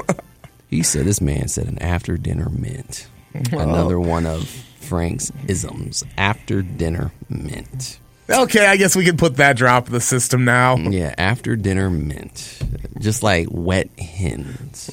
He 0.69 0.83
said 0.83 1.05
this 1.05 1.21
man 1.21 1.47
said 1.47 1.67
an 1.67 1.79
after 1.79 2.17
dinner 2.17 2.49
mint. 2.49 3.07
Another 3.51 3.99
one 3.99 4.25
of 4.25 4.47
Frank's 4.79 5.31
isms. 5.47 6.03
After 6.17 6.61
dinner 6.61 7.11
mint. 7.29 7.99
okay, 8.29 8.67
I 8.67 8.77
guess 8.77 8.95
we 8.95 9.03
can 9.03 9.17
put 9.17 9.37
that 9.37 9.57
drop 9.57 9.87
in 9.87 9.93
the 9.93 10.01
system 10.01 10.45
now. 10.45 10.77
Mm, 10.77 10.93
yeah, 10.93 11.13
after 11.17 11.55
dinner 11.55 11.89
mint. 11.89 12.59
Just 12.99 13.21
like 13.21 13.47
wet 13.51 13.89
hens. 13.99 14.91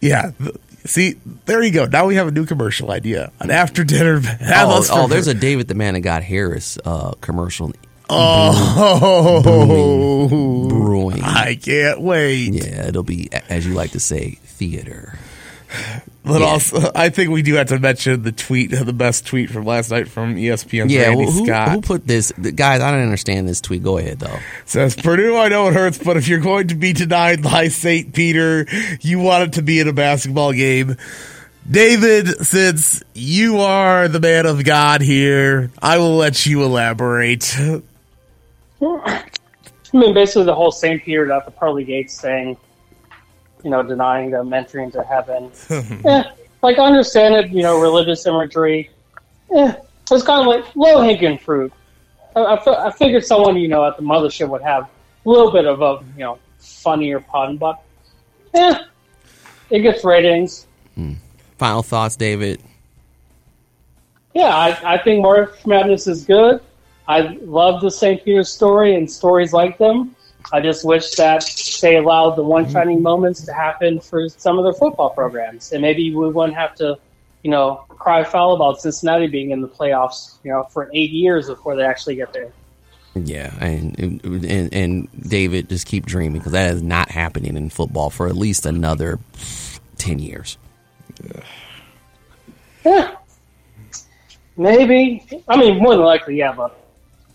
Yeah. 0.00 0.32
See, 0.84 1.16
there 1.44 1.62
you 1.62 1.70
go. 1.72 1.84
Now 1.86 2.06
we 2.06 2.14
have 2.16 2.26
a 2.28 2.30
new 2.30 2.46
commercial 2.46 2.90
idea. 2.90 3.32
An 3.40 3.50
after 3.50 3.84
dinner. 3.84 4.20
Oh, 4.42 4.84
oh, 4.90 5.06
there's 5.08 5.26
a 5.28 5.34
David 5.34 5.68
the 5.68 5.74
Man 5.74 5.94
that 5.94 6.00
got 6.00 6.22
Harris 6.22 6.78
uh, 6.84 7.12
commercial 7.20 7.72
Oh, 8.12 9.08
brewing. 10.68 11.22
I 11.22 11.54
can't 11.54 12.00
wait. 12.00 12.54
Yeah, 12.54 12.88
it'll 12.88 13.02
be 13.04 13.28
as 13.48 13.66
you 13.66 13.74
like 13.74 13.92
to 13.92 14.00
say, 14.00 14.32
theater. 14.44 15.16
But 16.30 16.40
Yeah. 16.42 16.46
also, 16.46 16.90
I 16.94 17.08
think 17.08 17.30
we 17.30 17.42
do 17.42 17.54
have 17.54 17.66
to 17.68 17.78
mention 17.78 18.22
the 18.22 18.30
tweet, 18.32 18.70
the 18.70 18.92
best 18.92 19.26
tweet 19.26 19.50
from 19.50 19.64
last 19.64 19.90
night 19.90 20.06
from 20.08 20.36
ESPN. 20.36 20.88
Yeah, 20.90 21.08
Randy 21.08 21.24
well, 21.24 21.32
who, 21.32 21.44
Scott. 21.46 21.68
who 21.72 21.80
put 21.80 22.06
this? 22.06 22.30
Guys, 22.32 22.80
I 22.80 22.90
don't 22.90 23.02
understand 23.02 23.48
this 23.48 23.60
tweet. 23.60 23.82
Go 23.82 23.98
ahead 23.98 24.20
though. 24.20 24.38
Says 24.64 24.94
Purdue, 24.94 25.36
I 25.36 25.48
know 25.48 25.68
it 25.68 25.74
hurts, 25.74 25.98
but 25.98 26.16
if 26.16 26.28
you're 26.28 26.38
going 26.40 26.68
to 26.68 26.74
be 26.76 26.92
denied 26.92 27.42
by 27.42 27.68
St. 27.68 28.12
Peter, 28.14 28.66
you 29.00 29.18
want 29.18 29.44
it 29.48 29.52
to 29.54 29.62
be 29.62 29.80
in 29.80 29.88
a 29.88 29.92
basketball 29.92 30.52
game. 30.52 30.96
David, 31.70 32.28
since 32.46 33.02
you 33.14 33.58
are 33.60 34.08
the 34.08 34.18
man 34.20 34.46
of 34.46 34.64
God 34.64 35.02
here, 35.02 35.70
I 35.82 35.98
will 35.98 36.16
let 36.16 36.46
you 36.46 36.62
elaborate. 36.62 37.54
I 37.58 39.42
mean, 39.92 40.14
basically 40.14 40.44
the 40.44 40.54
whole 40.54 40.70
St. 40.72 41.02
Peter 41.02 41.30
at 41.32 41.44
the 41.44 41.50
pearly 41.50 41.84
gates 41.84 42.20
thing, 42.20 42.56
you 43.64 43.70
know, 43.70 43.82
denying 43.82 44.30
them 44.30 44.52
entry 44.52 44.82
into 44.82 45.02
heaven. 45.02 45.50
eh, 45.70 46.24
like, 46.62 46.78
I 46.78 46.84
understand 46.84 47.34
it, 47.34 47.50
you 47.50 47.62
know, 47.62 47.80
religious 47.80 48.26
imagery. 48.26 48.90
Eh, 49.54 49.74
it's 50.10 50.24
kind 50.24 50.40
of 50.42 50.46
like 50.46 50.76
low 50.76 51.00
hanging 51.02 51.38
fruit. 51.38 51.72
I, 52.36 52.44
I, 52.44 52.64
fi- 52.64 52.86
I 52.86 52.90
figured 52.92 53.24
someone, 53.24 53.56
you 53.56 53.68
know, 53.68 53.84
at 53.84 53.96
the 53.96 54.02
mothership 54.02 54.48
would 54.48 54.62
have 54.62 54.84
a 54.84 55.28
little 55.28 55.50
bit 55.50 55.66
of 55.66 55.82
a, 55.82 56.04
you 56.16 56.24
know, 56.24 56.38
funnier 56.58 57.20
pun, 57.20 57.56
but 57.56 57.82
eh, 58.54 58.84
it 59.70 59.80
gets 59.80 60.04
ratings. 60.04 60.66
Final 61.58 61.82
thoughts, 61.82 62.16
David. 62.16 62.60
Yeah, 64.34 64.56
I, 64.56 64.94
I 64.94 64.98
think 64.98 65.22
March 65.22 65.66
Madness 65.66 66.06
is 66.06 66.24
good. 66.24 66.60
I 67.08 67.38
love 67.42 67.80
the 67.80 67.90
St. 67.90 68.24
Peter's 68.24 68.48
story 68.48 68.94
and 68.94 69.10
stories 69.10 69.52
like 69.52 69.76
them. 69.78 70.14
I 70.52 70.60
just 70.60 70.84
wish 70.84 71.12
that 71.12 71.44
they 71.80 71.96
allowed 71.96 72.36
the 72.36 72.42
one 72.42 72.64
mm-hmm. 72.64 72.72
shining 72.72 73.02
moments 73.02 73.44
to 73.46 73.52
happen 73.52 74.00
for 74.00 74.28
some 74.28 74.58
of 74.58 74.64
their 74.64 74.72
football 74.72 75.10
programs, 75.10 75.72
and 75.72 75.82
maybe 75.82 76.14
we 76.14 76.28
wouldn't 76.28 76.56
have 76.56 76.74
to, 76.76 76.98
you 77.42 77.50
know, 77.50 77.84
cry 77.88 78.24
foul 78.24 78.54
about 78.54 78.80
Cincinnati 78.80 79.26
being 79.26 79.50
in 79.50 79.60
the 79.60 79.68
playoffs, 79.68 80.38
you 80.42 80.50
know, 80.50 80.64
for 80.64 80.90
eight 80.92 81.10
years 81.10 81.48
before 81.48 81.76
they 81.76 81.84
actually 81.84 82.16
get 82.16 82.32
there. 82.32 82.52
Yeah, 83.14 83.52
and 83.60 83.98
and, 83.98 84.72
and 84.72 85.28
David, 85.28 85.68
just 85.68 85.86
keep 85.86 86.06
dreaming 86.06 86.38
because 86.38 86.52
that 86.52 86.74
is 86.74 86.82
not 86.82 87.10
happening 87.10 87.56
in 87.56 87.68
football 87.68 88.08
for 88.08 88.28
at 88.28 88.36
least 88.36 88.66
another 88.66 89.18
ten 89.98 90.20
years. 90.20 90.58
Yeah, 92.84 93.16
maybe. 94.56 95.26
I 95.48 95.56
mean, 95.56 95.78
more 95.78 95.96
than 95.96 96.04
likely, 96.04 96.36
yeah. 96.36 96.52
But 96.52 96.78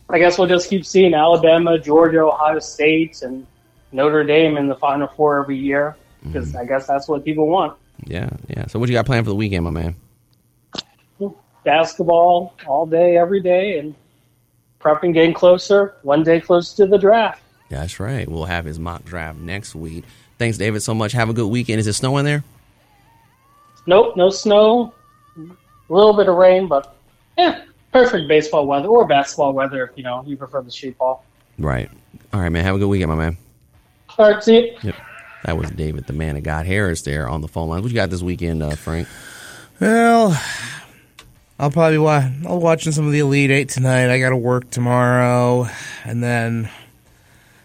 I 0.09 0.19
guess 0.19 0.37
we'll 0.37 0.47
just 0.47 0.69
keep 0.69 0.85
seeing 0.85 1.13
Alabama, 1.13 1.79
Georgia, 1.79 2.19
Ohio 2.19 2.59
State, 2.59 3.21
and 3.21 3.45
Notre 3.91 4.23
Dame 4.23 4.57
in 4.57 4.67
the 4.67 4.75
Final 4.75 5.07
Four 5.07 5.41
every 5.41 5.57
year 5.57 5.95
because 6.23 6.49
mm-hmm. 6.49 6.57
I 6.57 6.65
guess 6.65 6.87
that's 6.87 7.07
what 7.07 7.25
people 7.25 7.47
want. 7.47 7.77
Yeah, 8.05 8.29
yeah. 8.49 8.67
So 8.67 8.79
what 8.79 8.89
you 8.89 8.93
got 8.93 9.05
planned 9.05 9.25
for 9.25 9.31
the 9.31 9.35
weekend, 9.35 9.63
my 9.63 9.71
man? 9.71 9.95
Basketball 11.63 12.53
all 12.67 12.85
day, 12.85 13.17
every 13.17 13.41
day, 13.41 13.79
and 13.79 13.95
prepping, 14.79 15.13
getting 15.13 15.33
closer, 15.33 15.95
one 16.03 16.23
day 16.23 16.39
closer 16.39 16.75
to 16.77 16.85
the 16.85 16.97
draft. 16.97 17.41
That's 17.69 17.99
right. 17.99 18.29
We'll 18.29 18.45
have 18.45 18.65
his 18.65 18.77
mock 18.77 19.03
draft 19.03 19.39
next 19.39 19.73
week. 19.73 20.03
Thanks, 20.37 20.57
David, 20.59 20.83
so 20.83 20.93
much. 20.93 21.13
Have 21.13 21.29
a 21.29 21.33
good 21.33 21.47
weekend. 21.47 21.79
Is 21.79 21.87
it 21.87 21.93
snowing 21.93 22.25
there? 22.25 22.43
Nope, 23.87 24.15
no 24.15 24.29
snow, 24.29 24.93
a 25.37 25.93
little 25.93 26.13
bit 26.13 26.27
of 26.27 26.35
rain, 26.35 26.67
but 26.67 26.95
yeah, 27.37 27.63
perfect 27.95 28.27
baseball 28.27 28.67
weather 28.67 28.89
or 28.89 29.07
basketball 29.07 29.53
weather 29.53 29.85
if 29.85 29.91
you 29.95 30.03
know 30.03 30.21
you 30.27 30.35
prefer 30.35 30.61
the 30.61 30.69
street 30.69 30.97
ball. 30.97 31.23
Right. 31.57 31.89
All 32.33 32.41
right, 32.41 32.49
man. 32.49 32.65
Have 32.65 32.75
a 32.75 32.79
good 32.79 32.89
weekend, 32.89 33.09
my 33.09 33.15
man. 33.15 33.37
All 34.17 34.29
right, 34.29 34.43
see 34.43 34.57
you. 34.57 34.77
Yep. 34.83 34.95
That 35.45 35.57
was 35.57 35.69
David, 35.71 36.05
the 36.05 36.11
man 36.11 36.35
of 36.35 36.43
God 36.43 36.65
Harris, 36.65 37.03
there 37.03 37.29
on 37.29 37.39
the 37.39 37.47
phone 37.47 37.69
line. 37.69 37.81
What 37.81 37.89
you 37.89 37.95
got 37.95 38.09
this 38.09 38.21
weekend, 38.21 38.61
uh, 38.61 38.71
Frank? 38.71 39.07
Well, 39.79 40.37
I'll 41.57 41.71
probably 41.71 41.97
watch. 41.97 42.29
I'll 42.45 42.59
watching 42.59 42.91
some 42.91 43.05
of 43.05 43.13
the 43.13 43.19
Elite 43.19 43.51
Eight 43.51 43.69
tonight. 43.69 44.13
I 44.13 44.19
got 44.19 44.31
to 44.31 44.37
work 44.37 44.69
tomorrow, 44.69 45.69
and 46.03 46.21
then 46.21 46.69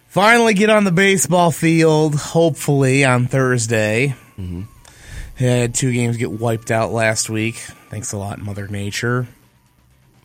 finally 0.06 0.54
get 0.54 0.70
on 0.70 0.84
the 0.84 0.92
baseball 0.92 1.50
field. 1.50 2.14
Hopefully 2.14 3.04
on 3.04 3.26
Thursday. 3.26 4.14
Mm-hmm. 4.38 4.62
Had 5.34 5.74
two 5.74 5.92
games 5.92 6.18
get 6.18 6.30
wiped 6.30 6.70
out 6.70 6.92
last 6.92 7.28
week. 7.30 7.56
Thanks 7.88 8.12
a 8.12 8.18
lot, 8.18 8.38
Mother 8.38 8.68
Nature. 8.68 9.26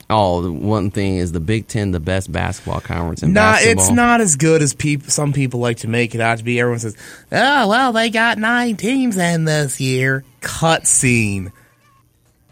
Oh, 0.10 0.42
the 0.44 0.52
one 0.52 0.92
thing 0.92 1.18
is 1.18 1.32
the 1.32 1.40
Big 1.40 1.68
Ten, 1.68 1.90
the 1.92 2.00
best 2.00 2.32
basketball 2.32 2.80
conference 2.80 3.24
in 3.24 3.34
Nah, 3.34 3.54
basketball. 3.54 3.84
it's 3.86 3.92
not 3.94 4.22
as 4.22 4.36
good 4.36 4.62
as 4.62 4.74
peop- 4.76 5.10
some 5.10 5.34
people 5.34 5.60
like 5.60 5.78
to 5.78 5.88
make 5.88 6.14
it 6.14 6.22
out 6.22 6.38
to 6.38 6.44
be. 6.44 6.60
Everyone 6.60 6.80
says, 6.80 6.96
"Oh, 7.32 7.68
well, 7.68 7.92
they 7.92 8.12
got 8.12 8.38
nine 8.38 8.76
teams 8.76 9.18
in 9.18 9.46
this 9.46 9.82
year." 9.82 10.24
Cut 10.42 10.86
scene. 10.86 11.52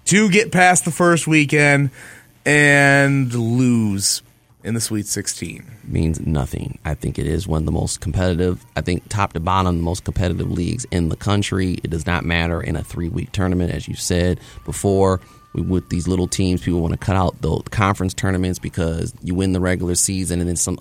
To 0.06 0.30
get 0.30 0.52
past 0.52 0.84
the 0.86 0.92
first 0.92 1.28
weekend 1.28 1.92
and 2.46 3.34
lose 3.34 4.22
in 4.64 4.74
the 4.74 4.82
Sweet 4.82 5.06
16. 5.06 5.64
means 5.86 6.20
nothing. 6.22 6.78
I 6.86 6.94
think 6.94 7.20
it 7.20 7.28
is 7.28 7.48
one 7.48 7.62
of 7.62 7.66
the 7.66 7.72
most 7.72 8.00
competitive, 8.02 8.66
I 8.76 8.82
think 8.82 9.08
top 9.10 9.34
to 9.34 9.40
bottom, 9.40 9.78
the 9.78 9.84
most 9.84 10.04
competitive 10.06 10.50
leagues 10.52 10.86
in 10.92 11.10
the 11.10 11.16
country. 11.16 11.74
It 11.84 11.90
does 11.90 12.06
not 12.06 12.26
matter 12.26 12.62
in 12.62 12.76
a 12.76 12.84
three 12.84 13.10
week 13.10 13.32
tournament, 13.32 13.72
as 13.72 13.88
you 13.88 13.96
said 13.96 14.40
before. 14.66 15.20
We, 15.54 15.62
with 15.62 15.90
these 15.90 16.08
little 16.08 16.28
teams, 16.28 16.62
people 16.62 16.82
want 16.82 16.94
to 16.94 16.98
cut 16.98 17.16
out 17.16 17.42
the 17.42 17.62
conference 17.70 18.14
tournaments 18.14 18.60
because 18.60 19.14
you 19.22 19.36
win 19.36 19.54
the 19.54 19.60
regular 19.60 19.96
season 19.96 20.40
and 20.40 20.50
then 20.50 20.56
some, 20.56 20.80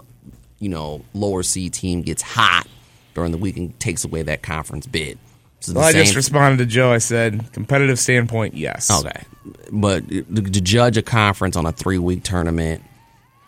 you 0.59 0.69
know, 0.69 1.05
lower 1.15 1.43
seed 1.43 1.75
team 1.75 2.03
gets 2.03 2.23
hot 2.23 2.67
during 3.15 3.33
the 3.33 3.39
week 3.39 3.57
and 3.57 3.79
takes 3.79 4.05
away 4.05 4.23
that 4.23 4.43
conference 4.43 4.87
bid. 4.87 5.19
So 5.61 5.75
Well, 5.75 5.85
I 5.85 5.93
just 5.93 6.17
responded 6.17 6.59
to 6.59 6.67
Joe. 6.67 6.91
I 6.91 6.99
said, 6.99 7.53
competitive 7.53 7.99
standpoint, 7.99 8.55
yes. 8.55 8.91
Okay, 8.91 9.23
but 9.71 10.09
to, 10.09 10.43
judge 10.61 10.97
a 10.97 11.03
conference 11.03 11.55
on 11.55 11.67
a 11.67 11.73
three 11.73 11.99
week 11.99 12.25
tournament, 12.25 12.83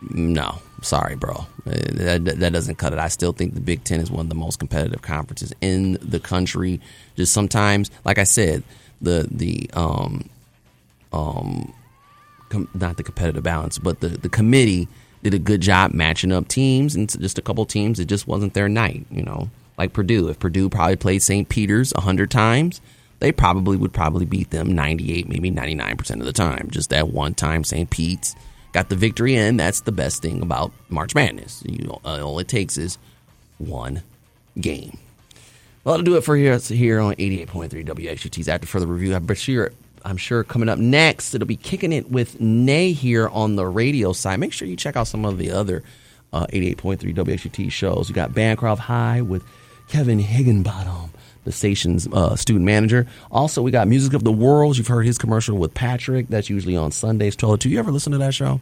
no, 0.01 0.61
sorry, 0.81 1.17
bro, 1.17 1.47
that, 1.65 2.25
that 2.25 2.53
doesn't 2.53 2.77
cut 2.77 2.93
it. 2.93 3.01
I 3.01 3.09
still 3.09 3.33
think 3.33 3.55
the 3.55 3.61
Big 3.61 3.83
Ten 3.83 4.01
is 4.01 4.13
one 4.13 4.27
of 4.27 4.29
the 4.29 4.37
most 4.37 4.61
competitive 4.61 5.03
conferences 5.03 5.53
in 5.61 5.99
the 6.01 6.21
country. 6.21 6.81
Just 7.17 7.33
sometimes, 7.33 7.91
like 8.05 8.19
I 8.19 8.25
said, 8.25 8.63
the 9.01 9.27
the 9.31 9.69
um 9.75 10.29
um 11.15 11.73
com- 12.49 12.69
not 12.75 12.97
the 12.97 13.03
competitive 13.03 13.43
balance, 13.43 13.79
but 13.79 14.01
the 14.01 14.09
the 14.09 14.29
committee 14.29 14.89
did 15.23 15.35
a 15.35 15.39
good 15.39 15.61
job 15.61 15.93
matching 15.93 16.33
up 16.33 16.49
teams, 16.49 16.95
and 16.95 17.09
just 17.21 17.39
a 17.39 17.43
couple 17.43 17.65
teams 17.65 17.99
it 17.99 18.07
just 18.07 18.27
wasn't 18.27 18.55
their 18.55 18.69
night. 18.69 19.07
You 19.11 19.23
know, 19.23 19.51
like 19.79 19.93
Purdue. 19.93 20.29
If 20.29 20.39
Purdue 20.39 20.69
probably 20.69 20.97
played 20.97 21.23
St. 21.23 21.49
Peter's 21.49 21.93
hundred 21.97 22.31
times, 22.31 22.81
they 23.21 23.33
probably 23.33 23.77
would 23.77 23.93
probably 23.93 24.27
beat 24.27 24.51
them 24.51 24.73
ninety 24.73 25.13
eight, 25.15 25.29
maybe 25.29 25.51
ninety 25.51 25.75
nine 25.75 25.97
percent 25.97 26.21
of 26.21 26.27
the 26.27 26.33
time. 26.33 26.69
Just 26.71 26.91
that 26.91 27.09
one 27.09 27.35
time, 27.35 27.65
St. 27.65 27.89
Pete's 27.89 28.35
got 28.73 28.89
the 28.89 28.97
victory, 28.97 29.37
and 29.37 29.59
that's 29.59 29.81
the 29.83 29.93
best 29.93 30.21
thing 30.21 30.43
about 30.43 30.73
March 30.89 31.15
Madness. 31.15 31.63
You 31.67 31.87
know, 31.87 32.01
uh, 32.05 32.23
all 32.25 32.39
it 32.41 32.49
takes 32.49 32.77
is 32.77 32.99
one 33.59 34.03
game. 34.61 34.99
Well, 35.85 35.95
that'll 35.95 36.05
do 36.05 36.17
it 36.17 36.25
for 36.25 36.35
here, 36.35 36.57
here 36.59 36.99
on 36.99 37.15
88.3 37.17 37.87
WXUT's 37.87 38.49
After 38.49 38.67
Further 38.67 38.87
Review. 38.87 39.15
I'm 39.15 39.33
sure, 39.35 39.71
I'm 40.05 40.17
sure 40.19 40.45
coming 40.45 40.69
up 40.69 40.79
next, 40.79 41.35
it'll 41.35 41.47
be 41.47 41.57
kicking 41.57 41.93
it 41.93 42.11
with 42.11 42.41
Nay 42.41 42.93
here 42.93 43.29
on 43.29 43.57
the 43.57 43.67
radio 43.67 44.13
side. 44.13 44.39
Make 44.39 44.53
sure 44.53 44.69
you 44.69 44.77
check 44.77 44.97
out 44.97 45.07
some 45.07 45.25
of 45.25 45.39
the 45.39 45.51
other 45.51 45.83
uh, 46.33 46.47
88.3 46.49 47.15
WXUT 47.15 47.73
shows. 47.73 48.09
You 48.09 48.15
got 48.15 48.35
Bancroft 48.35 48.83
High 48.83 49.23
with 49.23 49.43
Kevin 49.89 50.19
Higginbottom, 50.19 51.11
the 51.45 51.53
station's 51.53 52.07
uh, 52.09 52.37
student 52.37 52.65
manager. 52.65 53.07
Also, 53.31 53.63
we 53.63 53.71
got 53.71 53.89
Music 53.89 54.13
of 54.13 54.25
the 54.25 54.33
World. 54.33 54.77
You've 54.77 54.89
heard 54.89 55.07
his 55.07 55.17
commercial 55.17 55.57
with 55.57 55.73
Patrick. 55.73 56.29
That's 56.29 56.51
usually 56.51 56.77
on 56.77 56.91
Sundays, 56.91 57.37
12 57.37 57.61
to 57.61 57.69
2. 57.69 57.71
You 57.71 57.79
ever 57.79 57.93
listen 57.93 58.13
to 58.13 58.19
that 58.19 58.35
show? 58.35 58.61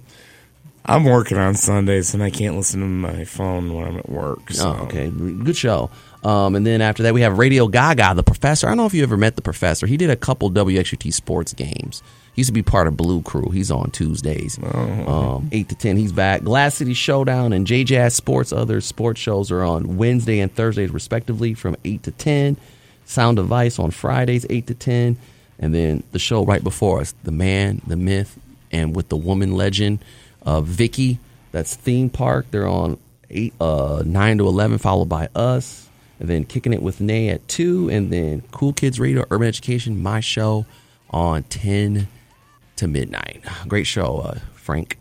I'm 0.84 1.04
working 1.04 1.38
on 1.38 1.54
Sundays, 1.54 2.12
and 2.12 2.22
I 2.22 2.30
can't 2.30 2.56
listen 2.56 2.80
to 2.80 2.86
my 2.86 3.24
phone 3.24 3.74
when 3.74 3.86
I'm 3.86 3.98
at 3.98 4.08
work. 4.08 4.50
So. 4.50 4.76
Oh, 4.78 4.84
okay. 4.84 5.10
Good 5.10 5.56
show. 5.56 5.90
Um, 6.24 6.54
and 6.54 6.66
then 6.66 6.80
after 6.80 7.02
that, 7.04 7.14
we 7.14 7.20
have 7.22 7.38
Radio 7.38 7.68
Gaga, 7.68 8.14
the 8.14 8.22
professor. 8.22 8.66
I 8.66 8.70
don't 8.70 8.78
know 8.78 8.86
if 8.86 8.94
you 8.94 9.02
ever 9.02 9.16
met 9.16 9.36
the 9.36 9.42
professor. 9.42 9.86
He 9.86 9.96
did 9.96 10.10
a 10.10 10.16
couple 10.16 10.50
WXUT 10.50 11.12
sports 11.12 11.52
games. 11.52 12.02
He 12.34 12.40
used 12.40 12.48
to 12.48 12.54
be 12.54 12.62
part 12.62 12.86
of 12.86 12.96
Blue 12.96 13.22
Crew. 13.22 13.50
He's 13.50 13.70
on 13.70 13.90
Tuesdays, 13.90 14.58
um, 14.62 15.48
8 15.52 15.68
to 15.68 15.74
10. 15.74 15.96
He's 15.98 16.12
back. 16.12 16.42
Glass 16.42 16.76
City 16.76 16.94
Showdown 16.94 17.52
and 17.52 17.66
J 17.66 17.84
Jazz 17.84 18.14
Sports, 18.14 18.52
other 18.52 18.80
sports 18.80 19.20
shows 19.20 19.50
are 19.50 19.62
on 19.62 19.98
Wednesday 19.98 20.40
and 20.40 20.52
Thursdays, 20.54 20.90
respectively, 20.90 21.52
from 21.54 21.76
8 21.84 22.02
to 22.04 22.10
10. 22.10 22.56
Sound 23.04 23.36
Device 23.36 23.78
on 23.78 23.90
Fridays, 23.90 24.46
8 24.48 24.66
to 24.68 24.74
10. 24.74 25.18
And 25.58 25.74
then 25.74 26.02
the 26.12 26.18
show 26.18 26.44
right 26.44 26.64
before 26.64 27.00
us, 27.00 27.14
The 27.22 27.32
Man, 27.32 27.82
The 27.86 27.96
Myth, 27.96 28.38
and 28.70 28.96
with 28.96 29.10
the 29.10 29.16
woman 29.16 29.54
legend, 29.54 29.98
uh, 30.44 30.60
Vicky. 30.60 31.18
That's 31.52 31.74
Theme 31.74 32.10
Park. 32.10 32.46
They're 32.50 32.68
on 32.68 32.98
eight, 33.30 33.54
uh, 33.60 34.02
9 34.04 34.38
to 34.38 34.46
11, 34.46 34.78
followed 34.78 35.08
by 35.08 35.28
us. 35.34 35.88
And 36.20 36.28
then 36.28 36.44
Kicking 36.44 36.72
It 36.72 36.82
with 36.82 37.00
Nay 37.00 37.28
at 37.30 37.46
2. 37.48 37.90
And 37.90 38.12
then 38.12 38.42
Cool 38.52 38.72
Kids 38.72 39.00
Radio, 39.00 39.24
Urban 39.30 39.48
Education, 39.48 40.02
my 40.02 40.20
show 40.20 40.66
on 41.10 41.42
10 41.44 42.08
to 42.76 42.88
midnight. 42.88 43.42
Great 43.68 43.86
show, 43.86 44.18
uh, 44.18 44.38
Frank. 44.54 44.98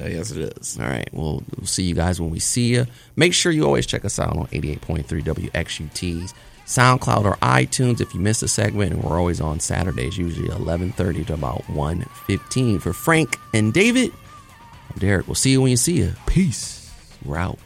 Uh, 0.00 0.06
yes, 0.06 0.30
it 0.30 0.56
is. 0.56 0.78
All 0.78 0.86
right. 0.86 1.08
We'll, 1.12 1.42
we'll 1.56 1.66
see 1.66 1.82
you 1.82 1.94
guys 1.94 2.20
when 2.20 2.30
we 2.30 2.38
see 2.38 2.68
you. 2.68 2.86
Make 3.16 3.34
sure 3.34 3.50
you 3.50 3.64
always 3.64 3.86
check 3.86 4.04
us 4.04 4.18
out 4.18 4.36
on 4.36 4.46
88.3 4.46 5.04
WXUT's 5.04 6.34
SoundCloud 6.66 7.24
or 7.24 7.36
iTunes 7.38 8.00
if 8.00 8.14
you 8.14 8.20
missed 8.20 8.42
a 8.44 8.48
segment. 8.48 8.92
And 8.92 9.02
we're 9.02 9.18
always 9.18 9.40
on 9.40 9.58
Saturdays, 9.58 10.16
usually 10.16 10.48
11.30 10.48 11.26
to 11.26 11.34
about 11.34 11.62
1.15. 11.64 12.80
For 12.80 12.92
Frank 12.92 13.36
and 13.52 13.72
David, 13.72 14.12
I'm 14.90 14.98
Derek. 14.98 15.26
We'll 15.26 15.34
see 15.34 15.50
you 15.50 15.62
when 15.62 15.70
you 15.70 15.76
see 15.76 15.98
you. 15.98 16.14
Peace. 16.26 16.90
We're 17.24 17.36
out. 17.36 17.58